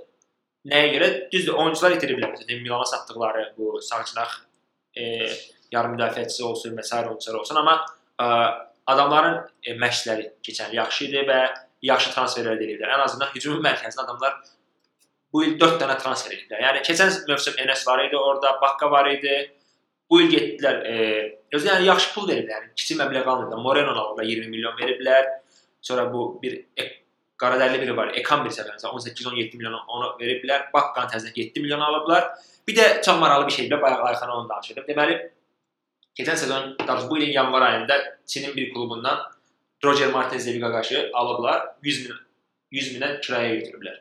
Nəyə 0.68 0.90
görə? 0.94 1.10
Düzdür, 1.32 1.58
oyunçular 1.62 1.96
itiriblər. 1.96 2.34
Məsələn, 2.34 2.62
Milana 2.64 2.86
satdıqları 2.86 3.44
bu 3.58 3.82
sağçınaq 3.82 4.34
e, 4.98 5.30
yarım 5.72 5.96
müdafiəçisi 5.96 6.44
olsun, 6.44 6.76
məsəl 6.78 7.10
oyunçular 7.12 7.40
olsun, 7.40 7.60
amma 7.62 7.78
ə, 8.20 8.28
adamların 8.94 9.40
e, 9.64 9.76
məşqləri 9.80 10.30
keçən 10.46 10.76
yaxşı 10.76 11.08
idi 11.10 11.24
və 11.30 11.40
yaxşı 11.88 12.14
transferlər 12.16 12.60
ediblər. 12.60 12.94
Ən 12.96 13.06
azından 13.06 13.32
hücum 13.36 13.60
mərkəzinə 13.64 14.04
adamlar 14.06 14.38
bu 15.34 15.44
il 15.46 15.58
4 15.60 15.80
dənə 15.82 15.98
transfer 16.02 16.36
ediblər. 16.36 16.64
Yəni 16.64 16.84
keçən 16.88 17.14
mövsüm 17.30 17.60
Enes 17.64 17.88
var 17.88 18.04
idi, 18.06 18.18
orada 18.18 18.58
Bakka 18.62 18.92
var 18.92 19.10
idi. 19.12 19.36
Bu 20.10 20.22
il 20.24 20.30
getdilər, 20.32 20.78
e, 20.88 20.94
özü 21.54 21.68
yəni 21.68 21.90
yaxşı 21.90 22.14
pul 22.16 22.30
veriblər. 22.30 22.62
Yəni 22.62 22.76
kiçik 22.80 23.00
məbləğ 23.02 23.26
almırlar. 23.26 23.60
Moreno 23.64 23.92
alırlar 23.92 24.24
20 24.24 24.54
milyon 24.54 24.78
veriblər. 24.80 25.28
Sonra 25.88 26.14
bu 26.14 26.40
bir 26.44 26.66
e, 26.80 26.84
Qaradərli 27.38 27.80
biri 27.82 27.94
var. 27.98 28.12
Ekan 28.20 28.44
bir 28.46 28.54
səfərimizə 28.56 28.90
18-17 28.98 29.60
milyon 29.60 29.76
onu 29.78 30.08
veriblər. 30.20 30.68
Bakkan 30.74 31.08
təzə 31.12 31.30
7 31.36 31.62
milyon 31.64 31.84
alıblar. 31.86 32.32
Bir 32.68 32.76
də 32.76 32.86
çox 33.06 33.20
maraqlı 33.22 33.48
bir 33.48 33.56
şey 33.58 33.68
də 33.72 33.82
bayaq 33.82 34.06
Ayxana 34.10 34.38
onu 34.40 34.50
danışırdım. 34.50 34.88
Deməli 34.90 35.18
keçən 36.20 36.40
sezon, 36.42 36.72
daha 36.88 37.10
bu 37.10 37.18
ilin 37.20 37.32
yanvar 37.32 37.62
ayında 37.62 37.98
Çinin 38.26 38.56
bir 38.56 38.74
klubundan 38.74 39.22
Roger 39.86 40.10
Martinez 40.12 40.48
ilə 40.48 40.72
qarşı 40.74 41.12
alıblar. 41.14 41.68
100 41.84 42.02
min 42.10 42.18
100 42.72 42.90
minə 42.96 43.12
kirayə 43.22 43.52
götürüblər. 43.60 44.00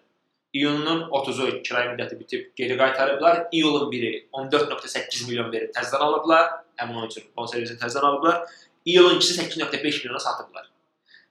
İyunun 0.56 1.02
30-u 1.18 1.50
kirayə 1.68 1.92
müddəti 1.92 2.18
bitib 2.20 2.46
geri 2.56 2.78
qaytarıblar. 2.80 3.42
İyulun 3.52 3.90
1-i 3.92 4.28
14.8 4.32 5.28
milyon 5.28 5.52
verib 5.52 5.76
təzədən 5.76 6.08
alıblar. 6.08 6.48
Həmin 6.80 7.02
oyunçu 7.02 7.28
bonservisini 7.36 7.78
təzədən 7.84 8.10
alıblar. 8.10 8.42
İyulun 8.84 9.20
2-si 9.20 9.42
8.5 9.42 10.02
milyona 10.02 10.24
satıblar. 10.28 10.70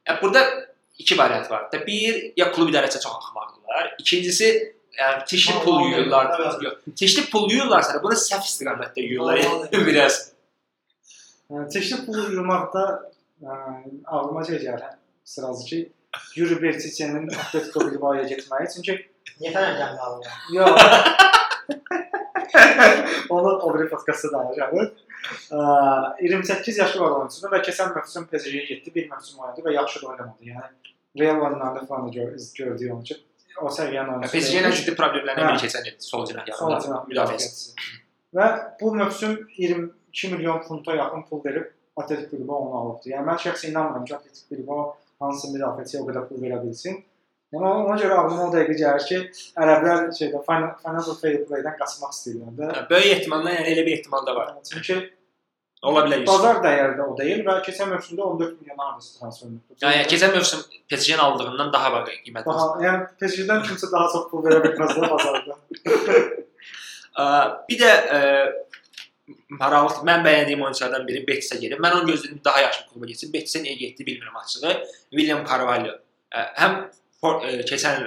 Yəni 0.07 0.21
burada 0.21 0.41
iki 0.97 1.17
variant 1.17 1.51
var. 1.51 1.71
Da 1.71 1.87
bir 1.87 2.33
ya 2.37 2.51
klub 2.51 2.69
idarəçisi 2.69 3.01
çox 3.03 3.13
axmaqdılar. 3.15 3.95
İkincisi 3.99 4.49
yəni 4.99 5.25
teşli 5.25 5.53
pul 5.63 5.81
yuyurlar. 5.89 6.39
Yox, 6.39 6.73
teşli 6.99 7.29
pul 7.29 7.49
yuyurlarsa 7.51 8.03
bunu 8.03 8.13
səhv 8.13 8.45
istiqamətdə 8.49 9.01
yuyurlar. 9.07 9.37
Yəni 9.37 9.85
biraz. 9.89 10.31
Yəni 11.51 11.69
teşli 11.73 12.05
pul 12.05 12.17
yuyurmaqda 12.17 13.11
ağlıma 14.05 14.43
şey 14.43 14.57
gəlir 14.57 14.93
sırası 15.25 15.65
ki 15.65 15.91
Yuri 16.35 16.61
Bertiçenin 16.61 17.27
Atletico 17.27 17.91
Bilbao'ya 17.91 18.23
getməyi. 18.23 18.69
Çünki 18.75 18.93
Niyə 19.41 19.51
fərq 19.51 19.73
gəlməli? 19.81 20.15
yox. 20.55 20.81
Onu 23.29 23.49
o 23.57 23.73
biri 23.73 23.89
podkastda 23.89 24.31
danışacağıq. 24.31 24.91
28 26.21 26.77
yaşlı 26.77 27.01
var 27.01 27.19
oyuncudur 27.19 27.53
və 27.53 27.61
keçən 27.67 27.93
mövsüm 27.95 28.27
PSG-yə 28.31 28.65
getdi, 28.71 28.93
bir 28.95 29.09
mövsüm 29.11 29.39
oynadı 29.39 29.65
və 29.67 29.73
yaxşı 29.75 30.01
da 30.01 30.11
oynamadı. 30.13 30.49
Yəni 30.51 30.93
Real 31.19 31.41
oyunlarında 31.41 31.85
falan 31.85 32.07
da 32.07 32.11
gör, 32.11 32.33
gördüyü 32.57 32.91
oyuncu 32.93 33.15
o 33.61 33.69
səviyyənin 33.71 34.17
oyuncusu. 34.17 34.37
PSG-lə 34.37 34.71
ciddi 34.79 34.95
problemlərdən 34.99 35.47
biri 35.53 35.61
keçən 35.63 35.87
il 35.87 35.95
sol 36.03 36.25
cinah 36.27 36.49
cinah 36.49 37.07
müdafiəsi. 37.07 37.73
Və 38.35 38.47
bu 38.81 38.91
mövsüm 38.99 39.37
22 39.57 40.31
milyon 40.33 40.61
funta 40.67 40.95
yaxın 40.95 41.23
pul 41.29 41.43
verib 41.45 41.71
Atletico 41.95 42.37
Bilbao 42.37 42.57
onu 42.67 42.77
alıbdı. 42.79 43.09
Yəni 43.13 43.27
mən 43.29 43.37
şəxsən 43.45 43.71
inanmıram 43.71 44.05
ki, 44.05 44.15
Atletico 44.15 44.57
Bilbao 44.57 44.87
hansı 45.23 45.53
müdafiəçiyə 45.53 46.01
o 46.03 46.07
qədər 46.09 46.27
pul 46.27 46.41
verə 46.43 46.59
bilsin. 46.63 46.99
Yəni 47.55 47.69
ona 47.71 47.95
görə 48.01 48.17
ağlıma 48.19 48.49
o 48.49 48.51
dəqiqə 48.51 48.75
gəlir 48.81 49.05
ki, 49.07 49.19
ərəblər 49.63 50.09
şeydə 50.17 50.41
financial 50.43 51.19
fair 51.21 51.37
play-dən 51.47 51.77
qaçmaq 51.79 52.15
istəyirlər 52.15 52.57
də. 52.57 52.71
Böyük 52.89 53.11
ehtimalla 53.13 53.53
yəni 53.55 53.71
elə 53.71 53.85
bir 53.87 53.97
ehtimal 53.99 54.25
da 54.27 54.35
var. 54.35 54.51
Çünki 54.71 54.97
Ola 55.85 56.01
bilər. 56.05 56.23
Bazar 56.27 56.59
dəyəri 56.63 56.95
də 56.97 57.05
o 57.05 57.13
deyil 57.19 57.41
və 57.45 57.55
keçən 57.65 57.91
mövsümdə 57.93 58.23
14 58.25 58.55
milyon 58.61 58.79
avrosu 58.87 59.11
transfer 59.19 59.47
olundu. 59.47 59.77
Yəni 59.83 60.07
keçən 60.11 60.33
mövsüm 60.33 60.63
PSG-nin 60.91 61.21
aldığından 61.25 61.71
daha 61.73 61.91
bax 61.93 62.09
qiymətli. 62.25 62.45
daha, 62.49 62.67
yəni 62.85 63.07
PSG-dən 63.21 63.61
kimsə 63.67 63.91
daha 63.91 64.07
çox 64.13 64.27
pul 64.31 64.43
verə 64.47 64.61
bilməz 64.65 64.95
də 64.97 65.09
bazarda. 65.13 65.59
Ə, 67.21 67.25
Bir 67.69 67.77
də 67.79 67.91
ə, 68.11 68.19
maraqlı 69.61 70.03
mən 70.09 70.25
bəyəndiyim 70.25 70.65
oyunçulardan 70.65 71.05
biri 71.07 71.21
Betis-ə 71.27 71.61
gedib. 71.61 71.79
Mən 71.83 71.99
onu 72.01 72.09
gözlədim 72.11 72.41
daha 72.45 72.65
yaxşı 72.65 72.83
kluba 72.89 73.07
getsin. 73.11 73.31
Betis-ə 73.33 73.61
niyə 73.63 73.77
getdi 73.79 74.03
bilmirəm 74.09 74.35
açığı. 74.41 74.73
William 75.15 75.45
Carvalho. 75.47 75.93
Ə, 76.35 76.43
Həm 76.59 76.75
ə, 77.23 77.55
keçən 77.69 78.03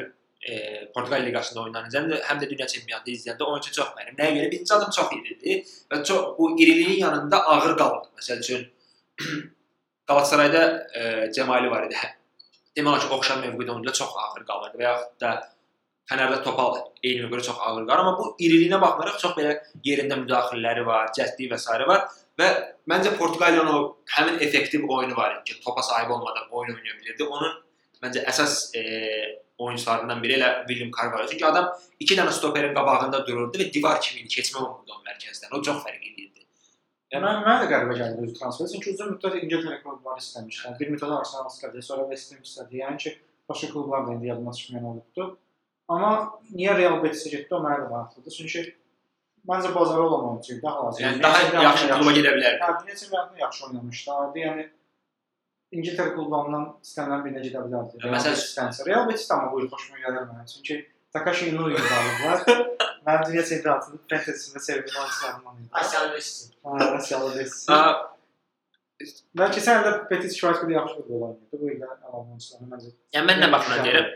il 0.49 0.55
ə, 0.55 0.87
Portuqal 0.95 1.25
liqasında 1.27 1.63
oynanacaq, 1.67 2.09
həm 2.29 2.41
də 2.43 2.49
dünya 2.51 2.67
çempionatı 2.73 3.13
izləyəndə 3.15 3.49
oyunçu 3.49 3.75
çox 3.77 3.93
mənim. 3.99 4.17
Nəyə 4.19 4.35
görə? 4.37 4.51
Birinci 4.55 4.75
adım 4.75 4.95
çox 4.97 5.13
iridir 5.17 5.75
və 5.93 6.01
çox 6.11 6.33
bu 6.39 6.51
iriliyin 6.63 7.01
yanında 7.05 7.43
ağır 7.55 7.77
qalır. 7.81 8.09
Məsəl 8.21 8.43
üçün 8.45 8.67
Qalatasarayda 10.09 10.65
ə, 11.03 11.05
Cəmali 11.37 11.71
var 11.71 11.87
idi. 11.89 12.01
Demək 12.79 13.05
ki, 13.05 13.13
oxşar 13.17 13.43
mövqedə 13.43 13.75
oyuncular 13.75 13.97
çox 14.01 14.15
ağır 14.25 14.45
qalırdı 14.49 14.81
və 14.81 14.87
yaxud 14.87 15.25
da 15.25 15.33
Fənərdə 16.09 16.39
Topal 16.45 16.79
eyni 17.05 17.29
görə 17.29 17.43
çox 17.45 17.59
ağır 17.61 17.83
qalır, 17.89 18.01
amma 18.01 18.15
bu 18.17 18.31
iriliyinə 18.41 18.79
baxmayaraq 18.81 19.19
çox 19.21 19.35
belə 19.37 19.59
yerində 19.85 20.17
müdaxilələri 20.23 20.87
var, 20.87 21.11
cəhdliyi 21.19 21.51
və 21.51 21.59
s. 21.61 21.75
var 21.91 22.07
və 22.41 22.47
məncə 22.89 23.13
Portuqaliyanın 23.19 23.75
o 23.75 23.83
həmin 24.15 24.39
effektiv 24.47 24.87
oyunu 24.89 25.17
var 25.19 25.35
idi 25.35 25.51
ki, 25.51 25.59
topa 25.67 25.83
sahib 25.83 26.15
olmadan 26.15 26.49
oyun 26.51 26.79
oynaya 26.79 26.97
bilirdi. 27.03 27.27
Onun 27.27 27.59
məncə 28.01 28.25
əsas 28.31 28.57
e, 28.79 28.85
oyunçularından 29.59 30.23
biri 30.23 30.39
elə 30.39 30.51
William 30.69 30.91
Carvalho. 30.97 31.27
Çünki 31.31 31.47
adam 31.47 31.69
2 32.01 32.17
dənə 32.19 32.33
stoperin 32.33 32.75
qabağında 32.79 33.25
dururdu 33.27 33.59
və 33.61 33.69
divar 33.75 34.01
kimi 34.01 34.23
idi, 34.23 34.31
keçmə 34.39 34.63
olmurdu 34.63 34.95
onun 34.95 35.05
mərkəzdən. 35.11 35.55
O 35.59 35.63
çox 35.69 35.83
fərq 35.87 36.05
edirdi. 36.13 36.47
Yəni 37.13 37.25
mən 37.25 37.43
mənə 37.47 37.65
də 37.65 37.69
qəribə 37.73 37.99
gəldi 37.99 38.27
öz 38.29 38.35
transferi. 38.39 38.73
Çünki 38.75 38.95
uzun 38.95 39.15
müddət 39.15 39.39
İngiltərə 39.43 39.81
klubları 39.83 40.25
istəmişlər. 40.25 40.79
Bir 40.81 40.93
müddət 40.95 41.15
Arsenal 41.19 41.51
istədi, 41.51 41.85
sonra 41.91 42.09
West 42.13 42.35
Ham 42.35 42.43
istədi. 42.45 42.83
Yəni 42.83 43.03
ki, 43.05 43.15
başqa 43.51 43.71
klublar 43.73 44.07
da 44.07 44.17
indi 44.17 44.31
yadıma 44.31 44.55
düşməyən 44.57 44.91
olubdu. 44.93 45.31
Amma 45.89 46.13
niyə 46.53 46.77
Real 46.77 46.99
Betis-ə 47.03 47.33
getdi, 47.33 47.55
o 47.57 47.63
mənə 47.65 47.81
də 47.83 47.91
maraqlıdır. 47.91 48.35
Çünki 48.39 48.65
məncə 49.49 49.75
bazarı 49.75 50.03
olan 50.03 50.27
oyunçu 50.31 50.53
idi, 50.53 50.63
daha 50.63 50.85
lazım. 50.85 51.05
Yəni 51.07 51.23
daha 51.23 51.63
yaxşı 51.65 51.89
kluba 51.95 52.13
gedə 52.19 52.35
bilərdi. 52.37 52.61
Hə, 52.67 52.97
çempionatında 53.01 53.41
yaxşı 53.47 53.67
oynamışdı. 53.67 54.19
Yəni 54.45 54.69
İngiltərə 55.77 56.15
klublarından 56.17 56.69
istənilən 56.85 57.25
birinə 57.27 57.43
gedə 57.45 57.63
bilərdi. 57.67 57.99
Məsəl- 58.09 58.37
Betis-dənsə. 58.37 58.87
Real 58.89 59.09
Betis 59.09 59.27
də 59.29 59.35
amma 59.37 59.51
bu 59.53 59.61
il 59.63 59.69
xoşuma 59.73 59.99
gəlir 60.05 60.25
mənə. 60.31 60.45
Çünki 60.53 60.79
Takashi 61.13 61.51
Inouye 61.53 61.77
alıblar. 61.77 62.63
Mən 63.09 63.27
dünya 63.27 63.43
çempionatında 63.51 63.99
fantasy-sində 64.11 64.61
sevdiyim 64.61 64.97
oyunçularımdan 65.03 65.61
idi. 65.61 65.69
Asiyalı 65.73 66.13
Messi. 66.15 66.49
Hə, 66.65 66.89
Asiyalı 66.97 67.31
Betis. 67.39 67.61
Ə, 67.69 67.79
Mən 69.39 69.53
keçən 69.55 69.79
ildə 69.83 69.93
Betis 70.11 70.35
qədər 70.43 70.73
yaxşı 70.75 70.97
futbol 70.99 71.23
oynayırdı. 71.29 71.61
Bu 71.61 71.71
ildə 71.75 71.89
Almançılarını 72.13 72.69
məncə 72.75 72.91
Yəni 73.17 73.31
mən 73.31 73.41
nə 73.45 73.53
baxımdan 73.53 73.85
deyirəm? 73.87 74.09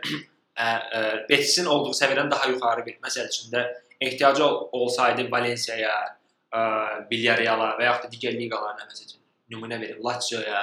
Betis-in 1.29 1.71
olduğu 1.75 1.95
səviyyədən 2.01 2.31
daha 2.33 2.49
yuxarı 2.51 2.85
bir 2.87 2.99
məsəl 3.07 3.29
üçün 3.29 3.53
də 3.55 3.63
ehtiyacı 4.01 4.45
ol, 4.45 4.69
olsaydı 4.73 5.29
Valencia-ya, 5.33 5.95
ə, 6.53 6.61
Villarreal-a 7.11 7.71
və 7.79 7.87
yaxud 7.89 8.09
da 8.09 8.13
digər 8.17 8.37
liqalarına 8.41 8.89
məsələn 8.91 9.21
nümunə 9.53 9.81
verim, 9.81 10.01
Lazio-ya 10.05 10.63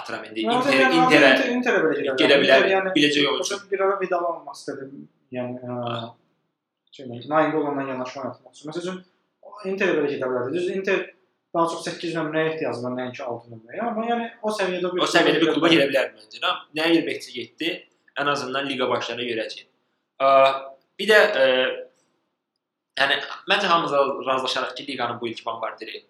atıram 0.00 0.26
indi 0.28 0.44
Inter, 0.44 0.92
Interə 0.98 1.32
Interə 1.54 1.80
belə 1.84 2.14
gedə 2.18 2.38
bilər, 2.42 2.68
Yəni 2.72 2.92
biləcək 2.96 3.30
oyuncu. 3.30 3.58
Bir 3.70 3.82
ara 3.86 3.98
Vidal 4.00 4.28
almaq 4.30 4.56
istədim. 4.58 5.08
Yəni 5.34 5.74
şey, 6.94 7.08
Nainggolanla 7.08 7.70
onunla 7.70 7.88
yanaşı 7.92 8.20
oynatmaq. 8.20 8.62
Məsələn, 8.70 9.02
Interə 9.72 9.98
belə 9.98 10.10
gedə 10.14 10.30
bilərdi. 10.30 10.54
Düz 10.58 10.70
Inter 10.74 11.04
daha 11.54 11.66
çox 11.70 11.84
8 11.86 12.14
nömrəyə 12.18 12.52
ehtiyacı 12.52 12.82
var, 12.82 12.94
nəinki 12.98 13.22
6 13.22 13.52
nömrəyə. 13.54 13.82
Amma 13.86 14.06
yəni 14.08 14.28
o 14.42 14.52
səviyyədə 14.58 14.90
bir 14.94 15.04
O 15.04 15.08
səviyyədə 15.10 15.42
bir 15.42 15.52
kluba 15.54 15.70
gedə 15.70 15.86
bilər 15.90 16.10
məncə. 16.16 16.40
Nə 16.42 16.54
nəyə 16.78 16.96
görə 16.96 17.06
Betis 17.10 17.30
getdi? 17.34 17.70
Ən 18.20 18.30
azından 18.30 18.66
liqa 18.70 18.88
başlarına 18.90 19.28
görəcək. 19.30 19.62
Bir 20.98 21.10
də 21.10 21.20
ə, 21.42 21.46
yəni 23.00 23.20
məncə 23.50 23.70
hamımız 23.70 24.26
razılaşarıq 24.26 24.74
ki, 24.78 24.86
liqanın 24.90 25.20
bu 25.20 25.30
ilki 25.30 25.46
bombardiri 25.46 26.02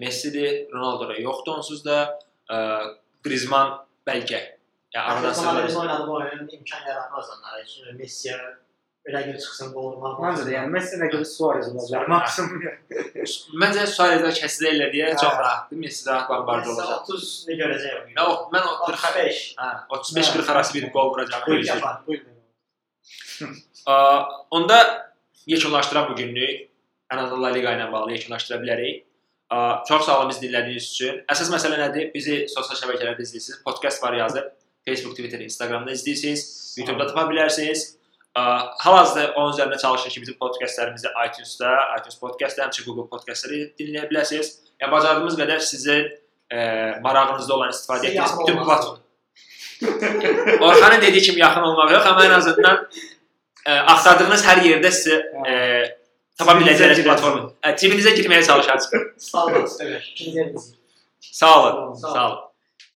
Messidir, 0.00 0.72
Ronaldo 0.72 1.08
da 1.08 1.16
yoxdur 1.20 1.58
onsuz 1.58 1.84
da. 1.84 1.98
Ə, 2.48 2.58
Griezmann 3.24 3.78
bəlkə 4.08 4.40
yəni 4.94 5.04
aradan 5.04 5.66
biz 5.66 5.76
oynadığı 5.76 6.10
oyunun 6.10 6.48
imkan 6.48 6.86
yaratmaz 6.88 7.30
onlara. 7.36 7.62
Öyle 9.04 9.22
gün 9.22 9.32
çıksın 9.38 9.72
gol 9.74 9.88
vurmak. 9.92 10.18
Məncə 10.22 10.44
də 10.46 10.52
yəni 10.54 10.70
Messi 10.70 10.98
nə 11.00 11.08
qədər 11.10 11.24
Suarez 11.26 11.68
olacaq 11.72 12.04
maksimum. 12.10 12.60
Məncə 13.62 13.86
Suarez-ə 13.94 14.30
kəsilirlər 14.36 14.92
deyə 14.94 15.08
çox 15.18 15.38
rahatdır. 15.40 15.80
Messi 15.82 16.06
rahat 16.06 16.28
Messi 16.30 16.68
olacaq. 16.70 17.00
30 17.10 17.32
ne 17.48 17.54
göreceğim. 17.54 18.12
Mən 18.14 18.28
o 18.30 18.36
mən 18.54 18.68
40 18.86 19.06
35. 19.08 19.40
hə 19.58 19.70
35-40 19.96 20.52
arası 20.52 20.74
bir 20.78 20.86
Bu. 20.92 21.40
Bu 22.06 22.14
il. 22.14 22.28
Ə, 23.90 23.96
Onda 24.54 24.78
yekunlaşdıraq 25.50 26.10
bu 26.12 26.16
günlük. 26.22 26.68
Ən 27.10 27.24
azından 27.24 27.42
La 27.42 27.50
Liqa 27.56 27.74
ilə 27.74 27.90
bağlı 27.92 28.14
yekunlaşdıra 28.20 28.62
bilərik. 28.62 29.02
Çox 29.88 30.06
sağ 30.06 30.18
olun 30.18 30.30
bizi 30.30 30.46
dinlədiyiniz 30.46 30.86
üçün. 30.94 31.18
Əsas 31.32 31.50
məsələ 31.52 31.76
nədir? 31.80 32.08
Bizi 32.14 32.46
sosial 32.48 32.78
şəbəkələrdə 32.78 33.26
izləyirsiniz. 33.26 33.58
Podcast 33.66 34.02
var 34.02 34.16
yazıb. 34.16 34.48
Facebook, 34.86 35.16
Twitter, 35.18 35.40
Instagramda 35.44 35.92
izləyirsiniz. 35.92 36.46
YouTube-da 36.78 37.06
tapa 37.10 37.26
bilərsiniz. 37.28 37.84
Hal-hazırda 38.32 39.34
onun 39.36 39.52
üzərində 39.52 39.78
çalışır 39.78 40.10
ki, 40.10 40.22
bizim 40.22 40.38
podkastlarımızı 40.40 41.12
iTunes-da, 41.26 41.72
iTunes 41.98 42.16
Podcast-da, 42.20 42.64
həmçinin 42.64 42.88
Google 42.88 43.08
Podcast-da 43.12 43.60
dinləyə 43.80 44.08
bilərsiniz. 44.08 44.54
Yəni 44.80 44.92
bacardığımız 44.94 45.36
qədər 45.42 45.60
sizin 45.68 46.08
ə, 46.48 47.00
marağınızda 47.04 47.54
olan 47.54 47.74
istifadə 47.74 48.08
etdiyiniz 48.08 48.38
bütün 48.40 48.56
olmaq. 48.56 48.68
platform 48.70 49.02
Orxanın 50.68 51.00
dediyi 51.02 51.22
kimi 51.22 51.40
yaxın 51.40 51.62
olmaq 51.68 51.92
yox, 51.92 52.06
amma 52.06 52.24
ən 52.24 52.36
azından 52.38 52.84
ə, 53.66 53.78
axtardığınız 53.92 54.44
hər 54.48 54.64
yerdə 54.64 54.92
sizə 54.96 55.18
ə, 55.44 55.56
tapa 56.42 56.58
biləcəyiniz 56.60 57.00
Cibinizə 57.00 57.08
platform. 57.08 57.50
Ə, 57.62 57.74
cibinizə 57.80 58.14
girməyə 58.18 58.46
çalışarsınız. 58.46 59.28
Sağ 59.30 59.44
olun. 59.46 59.68
İkinci 60.12 60.38
yerimiz. 60.38 60.72
Sağ 61.20 61.52
olun. 61.60 61.94
Sağ 61.94 62.08
olun. 62.08 62.14
Sağ 62.14 62.30
olun. 62.30 62.51